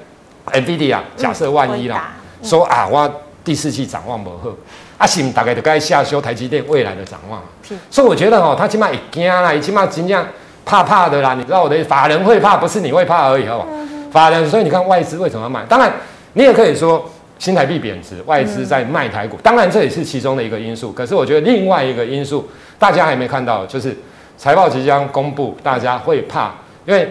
[0.48, 3.10] NVIDIA 啊，假设万一啦，说啊，我
[3.46, 4.50] 第四季展望不好，
[4.98, 7.42] 啊，是大概就该下修台积电未来的展望。
[7.90, 10.28] 所以我觉得哦，他起码也惊啦，起码真正
[10.66, 11.34] 怕怕的啦。
[11.34, 13.66] 你知道我的法人会怕，不是你会怕而已，好？
[14.12, 15.64] 法人，所以你看外资为什么要买？
[15.70, 15.94] 当然，
[16.34, 17.10] 你也可以说。
[17.40, 20.92] 新台币贬值，外资在卖台股，当然这也是其中的一个因素。
[20.92, 23.96] 可是我觉得另外一个因素，大家还没看到，就是
[24.38, 26.52] 财报即将公布，大家会怕，
[26.86, 27.08] 因为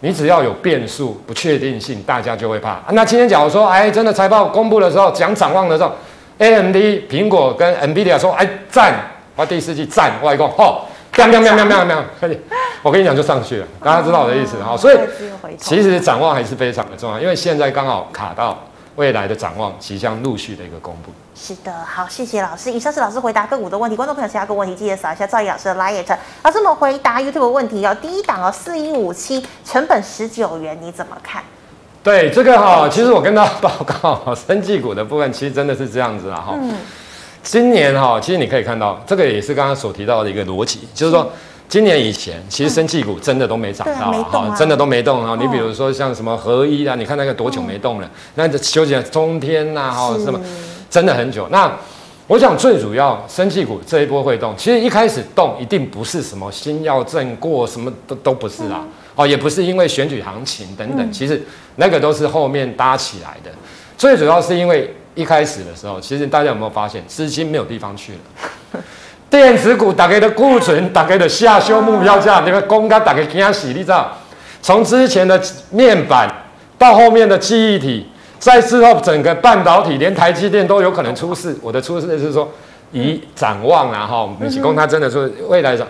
[0.00, 2.80] 你只要有变数、不确定性，大家就会怕。
[2.90, 5.92] 那今天假如说，哎，真的财报公布的时候，讲展望的时候
[6.38, 6.76] ，AMD、
[7.08, 8.94] 苹果跟 NVIDIA 说，哎，赞，
[9.36, 12.04] 我第四季赞，外公，吼，喵喵喵喵喵喵，
[12.82, 14.76] 我跟你讲就上去了，大家知道我的意思哈。
[14.76, 14.98] 所以
[15.56, 18.58] 其实展望还是非常的重要，因为现在刚好卡到。
[18.96, 21.10] 未来的展望即将陆续的一个公布。
[21.34, 22.70] 是的，好，谢谢老师。
[22.70, 26.04] 以上是老师回答个股的问题，观众朋友其他个问题记得扫一下赵毅老师的 LINE。
[26.42, 27.96] 老师们回答 YouTube 问题哦。
[28.00, 31.42] 第一档哦，四一五七，成本十九元，你怎么看？
[32.02, 36.54] 对这个哈，其实我跟大家报告， 生技股的部分其实真的是这样子啊哈。
[36.60, 36.76] 嗯。
[37.42, 41.30] 今年哈，其实你可以看到，这个也是刚刚所提到的一个逻辑，就是说。
[41.72, 45.34] 今年以前，其实生技股真的都没涨到，哈，真的都没动啊。
[45.40, 48.10] 你比如说像什么合一啊，你看那个多久没动了？
[48.34, 50.38] 那这修剪中天呐，哈，什么，
[50.90, 51.48] 真的很久。
[51.50, 51.74] 那
[52.26, 61.42] 我想最主要，生技股这一波会动，其实一开始动一定不是什么新药正过，什么都都不是啦，哦，也不是因为选举行情等等，其实
[61.76, 63.50] 那个都是后面搭起来的。
[63.96, 68.80] 最主要是因为一开始的时候，其实大家有没有发现，资金没有地方去了？
[69.32, 74.12] 电子股大概的库存，大概的下修目标价，那个公开大概惊喜，你知道？
[74.60, 76.28] 从之前的面板
[76.76, 78.06] 到后面的记忆体，
[78.38, 81.56] 再之后整个半导体，连台积电都有可能出事。
[81.62, 82.46] 我的出事是说，
[82.92, 85.86] 以展望啊，哈，米奇公他真的说未来的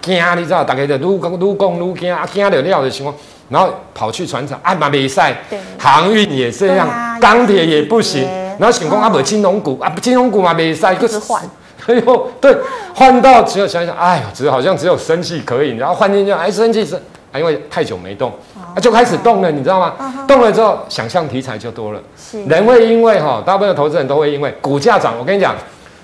[0.00, 0.62] 惊，你知道？
[0.62, 3.12] 大概的撸工撸工撸惊啊，惊的料的情况，
[3.48, 5.36] 然后跑去船厂，啊嘛没赛，
[5.76, 6.88] 航运也这样，
[7.20, 8.22] 钢铁也不行，
[8.60, 11.42] 然后想讲啊，不金融股啊，金融股嘛没赛，就是换，
[11.86, 12.56] 哎呦，对，
[12.94, 17.00] 换到只有想想，哎呦，只好像只有生气可以，然后换进去，哎，生气是。
[17.34, 19.92] 因为太久没动，啊，就开始动了，你知道吗？
[20.26, 22.00] 动了之后，想象题材就多了。
[22.16, 25.12] 是，人会因为哈，大部分的投资人都会因为股价涨。
[25.18, 25.54] 我跟你讲，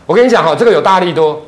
[0.05, 1.41] 我跟你讲哈，这个有大力多，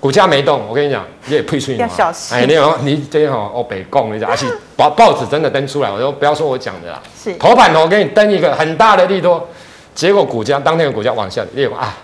[0.00, 0.62] 股价没动。
[0.68, 1.70] 我跟你讲，你也退出。
[1.74, 2.36] 要小心。
[2.36, 7.00] 哎，你有你这样哈，哦，北贡，你讲，而且 报报纸真的登出来，我说不要说我讲的啦。
[7.16, 7.32] 是。
[7.34, 9.46] 头版头我给你登一个很大的利多，
[9.94, 11.94] 结果股价当天的股价往下，你啊，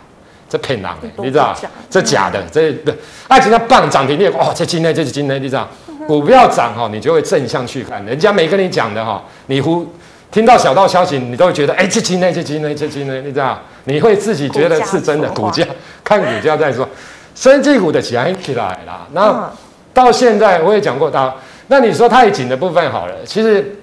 [0.51, 1.57] 这骗人的，你知道？
[1.88, 2.92] 这假的，这不，
[3.28, 5.66] 爱情它棒涨停，你哦，这今天这是今天，你知道？
[6.09, 8.05] 股票涨哈，你就会正向去看。
[8.05, 9.86] 人家没跟你讲的哈，你忽
[10.32, 13.61] 听到小道消息，你都会觉得哎，这今天这今天这今天，你知道？
[13.84, 15.28] 你会自己觉得是真的。
[15.30, 15.64] 股价
[16.03, 16.88] 看股价再说，
[17.34, 19.07] 生技股的起来起来了。
[19.12, 19.51] 那
[19.94, 21.36] 到现在我也讲过到，
[21.68, 23.14] 那你说太紧的部分好了。
[23.24, 23.76] 其实，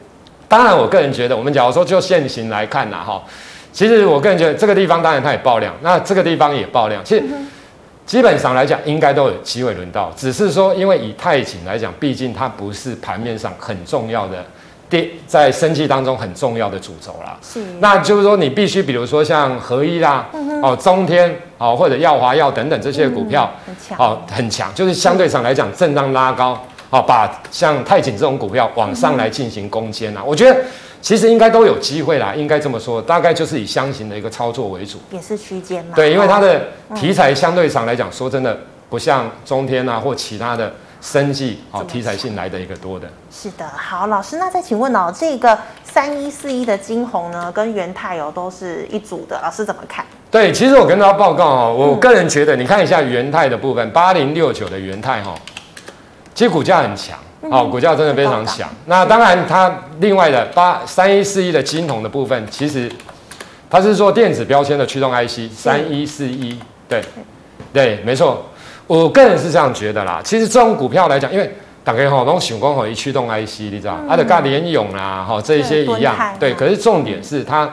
[0.47, 3.21] 当然我个人觉得，我们假如说就现行来看呐哈，
[3.77, 7.23] 其实我个人觉得这个地方当然它也爆量，那这个地方也爆量，其实。
[8.07, 14.37] 基本上来讲，应该都有机会轮到，只是说，因为以太紧来讲，毕竟它不是盘面上很重要的
[14.89, 17.37] 跌，在生气当中很重要的主轴啦。
[17.43, 17.61] 是。
[17.81, 30.57] 那就是说，你必须，比如说像合一啦，嗯、哦，中天，哦，或者耀华药等等这些股票，嗯、很强，哦，很强，就是相对上来讲，震荡拉高，哦，把像太紧这种股票往上来进行攻坚啊，我觉得。
[31.01, 35.93] 其实应该都有机会啦，应该这么说，大概就是以箱型的一个操作为主，也是区间嘛。
[35.95, 38.57] 对，因为它的题材相对上来讲，说真的，
[38.89, 43.07] 不像中天啊或其他的生技哦题材性来的一个多的。
[43.31, 50.05] 是的，好，老师，那再请问哦，这个三一四一的金红呢，跟元泰哦都是一组的，老师怎么看？
[50.29, 55.33] 对，其实我跟大家报告哦，我个人觉得，你看一下元泰的部分，八零六九的元泰哈，
[56.33, 57.17] 其实股价很强。
[57.49, 58.69] 好、哦，股价真的非常强。
[58.85, 62.91] 那当然，它另外的八三一四一的金铜的部分，其实
[63.69, 65.51] 它是做电子标签的驱动 IC。
[65.53, 67.01] 三一四一，对，
[67.71, 68.45] 对，没错。
[68.85, 70.21] 我个人是这样觉得啦。
[70.23, 71.49] 其实这种股票来讲，因为
[71.83, 76.15] 大概哈，那种闪光和一驱动 IC，你知道，它的跟联咏啊，哈，这一些一样。
[76.39, 77.69] 对，可是重点是它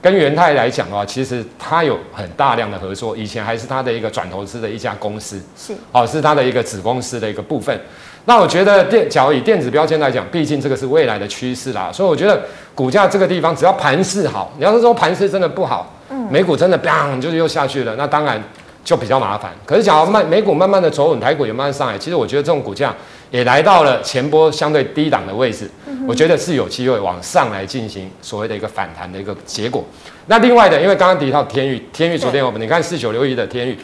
[0.00, 3.16] 跟元泰来讲的话，其实它有很大量的合作。
[3.16, 7.78] 以前还是它的一个转投资的一家公司，是哦，是它的一个子公司的一个部分。
[8.24, 12.42] 那我觉得电，假如以电子标签来讲，毕竟这个是未来的趋势啦，所以我觉得
[12.74, 18.42] 股价这个地方只要盘势好，你要是说盘势真的不好，嗯，美股真的砰就是又下去了，那当然
[18.84, 19.50] 就比较麻烦。
[19.64, 22.94] 可是假如慢美股慢慢的走稳，台股也慢慢上来，其实我觉得这种股价
[23.30, 25.70] 也来到了前波相对低档的位置，
[26.06, 29.82] 我觉得是有机会往上来进行所谓的一个反弹的一个结果。
[30.26, 33.78] 那另外的，因为刚刚提到天域，天域昨天我们你看四九六一的天钰。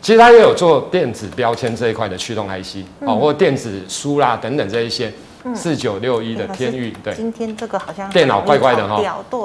[0.00, 5.12] 其实它也有做电子标签这一块的驱动 IC，哦，或电子书啦等等这一些，
[5.54, 9.40] 四九六一的天域，对，今天这个好像电脑怪怪的哈，对，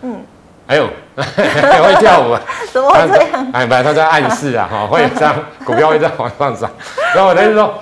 [0.00, 0.20] 嗯，
[0.66, 0.86] 还有
[1.16, 2.36] 会跳舞，
[2.72, 3.50] 怎么会这样？
[3.52, 5.34] 哎，不，他在暗示啊，哈，会这样，
[5.64, 6.70] 股票会在往上涨。
[7.14, 7.74] 然后我等于说，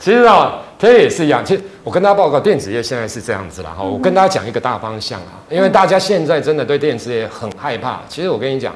[0.00, 1.44] 其实啊，天钰也是一样。
[1.44, 8.00] 其实我跟大家报告，电子业现在是这样子啦，哈，我跟大家讲一个大方向啊，因为大家现在真的对电子业很害怕。
[8.08, 8.74] 其实我跟你讲，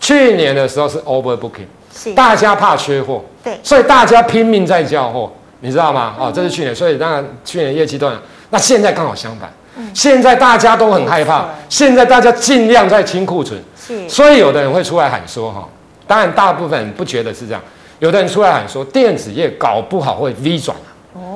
[0.00, 1.66] 去年的时候是 overbooking。
[2.14, 6.14] 大家怕缺货，对，所以大家拼命在交货，你知道吗？
[6.18, 8.20] 哦，这是去年，所以当然去年业绩断了。
[8.50, 9.52] 那现在刚好相反，
[9.92, 14.08] 现在大家都很害怕，现在大家尽量在清库存，是。
[14.08, 15.68] 所以有的人会出来喊说，哈，
[16.06, 17.62] 当然大部分人不觉得是这样，
[17.98, 20.76] 有的人出来喊说，电子业搞不好会 V 转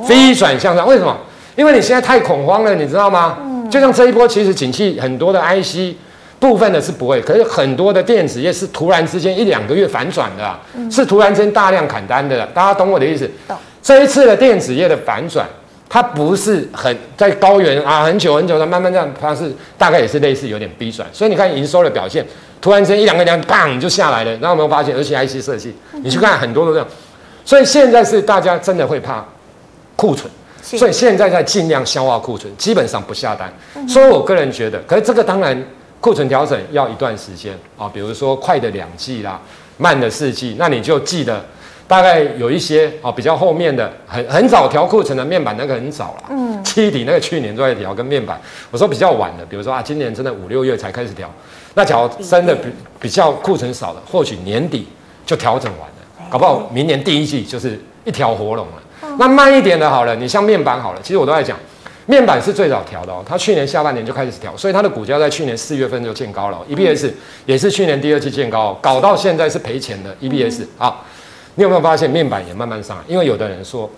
[0.08, 1.16] ，V 转向上，为什么？
[1.56, 3.38] 因为你现在太恐慌了，你知道吗？
[3.70, 5.96] 就像这一波，其实景气很多的 IC。
[6.40, 13.30] 部分的是不会，可是很多的电子业是突然之间一两个月反转的，嗯、是突然间大量砍单的，大家懂我的意思？
[13.46, 13.54] 懂。
[13.82, 15.46] 这一次的电子业的反转，
[15.86, 22.24] 它不是很在高原啊，很久很久的慢慢这样，它是大概也是类似有点逼转，所以你看营收的表现，
[22.58, 24.96] 突然间一两个两砰就下来了，然后有没有发现？
[24.96, 26.88] 而且 IC 设计，你去看很多都这样，
[27.44, 29.22] 所以现在是大家真的会怕
[29.94, 30.26] 库存，
[30.62, 33.52] 所以现在在尽量消化库存，基本上不下单。
[33.86, 35.62] 所以我个人觉得，可是这个当然。
[36.00, 39.40] 库存调整要一段时间啊，比如说快的两季啦，
[39.76, 41.44] 慢的四季，那你就记得
[41.86, 48.40] 大概有一些啊比较后面的很很早调库存的面板那个很早了，嗯，七底那个去年都在调跟面板，
[48.70, 51.30] 我说比较晚的，比如说啊今年真的五六月才开始调，
[51.74, 52.68] 那假如真的比
[53.00, 54.88] 比较库存少的，或许年底
[55.26, 58.82] 就调整完了，搞不好明年第一季就是一条活龙了。
[59.02, 61.58] 嗯、那慢一点的好了，你像面板好了，其实我都在讲，
[62.10, 67.12] 面板是最早调的哦，它去年下半年就开始调，所以它的股价在去年四月份就见高了、哦嗯、，EPS
[67.46, 70.96] 也是去年第二季见高、哦，搞到现在是赔钱的 E B S，、啊。
[71.54, 73.04] 你有没有发现面板也慢慢上来？
[73.06, 73.88] 因为有的人说，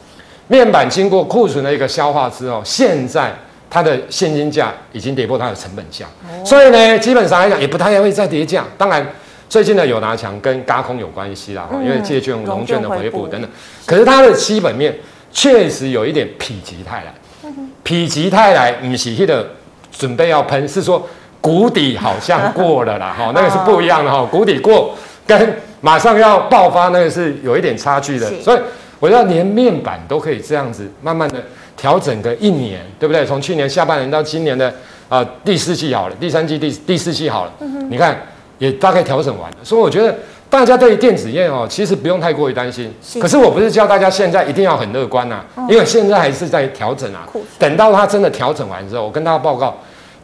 [0.49, 3.35] 面板经过库存的一个消化之后，现在
[3.71, 8.65] 它的现金价已经跌破它的成本价，哦、所以呢，基本上来讲也不太会再跌价。
[8.77, 9.07] 当然。
[9.49, 13.51] 最近的有拿强跟轧空有关系啦，因为借券、融券的回补等等。
[13.85, 14.97] 可是它的基本面
[15.31, 17.13] 确实有一点否极泰来，
[17.43, 19.51] 否极泰来，不是那个
[19.91, 21.07] 准备要喷，是说
[21.41, 24.95] 谷底好像过了啦，哈，那个是不一样的哈，谷底过
[25.27, 28.31] 跟马上要爆发那个是有一点差距的。
[28.41, 28.61] 所以
[29.01, 31.43] 我要连面板都可以这样子慢慢的
[31.77, 33.25] 调整个一年，对不对？
[33.27, 34.73] 从去年下半年到今年的
[35.09, 37.53] 啊、第四季好了，第三季第第四季好了，
[37.89, 38.17] 你看。
[38.59, 40.15] 也大概调整完了，所以我觉得
[40.53, 42.95] 大家对于电子业哦，其实不用太过于担心。
[43.03, 43.19] 是。
[43.19, 47.27] 可是我不是叫大家现在一定要很乐观呐、啊，嗯、因为现在还是在调整啊。
[47.59, 49.75] 等到它真的调整完之后，我跟大家报告，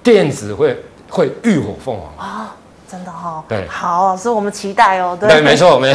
[0.03, 2.27] 电子会会浴火凤凰。
[2.29, 2.55] 啊。
[2.91, 5.95] 真的哈、哦，对，好，老师我们期待哦，对，对，没错， 没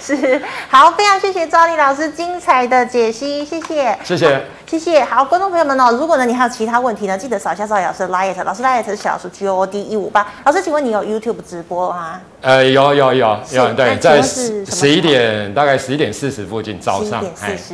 [0.00, 0.42] 是。
[0.68, 12.20] 好，非常谢谢赵丽老师精彩的解析，谢谢，谢谢，谢谢，好，观众朋友们哦，如果呢你还有其他问题呢，记得扫一下赵老师的 liet，老师 liet 是小老鼠 G O D 一五八，老师，请问你有 YouTube 直播吗？
[12.42, 17.24] 呃，有有有有，对，在十十一点，大概十一点四十附近，早上，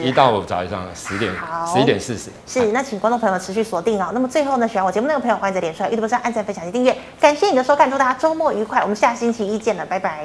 [0.01, 1.32] 一到五早上十点，
[1.72, 4.11] 十一点四十，是，那请观众朋友们持续锁定哦。
[4.14, 10.24] 那么最后呢，喜欢我节目内容的朋友，欢迎在脸书、YouTube 上按赞、分享及订阅，感谢你的收看，祝大家周末愉快，我们下星期一见了，拜拜。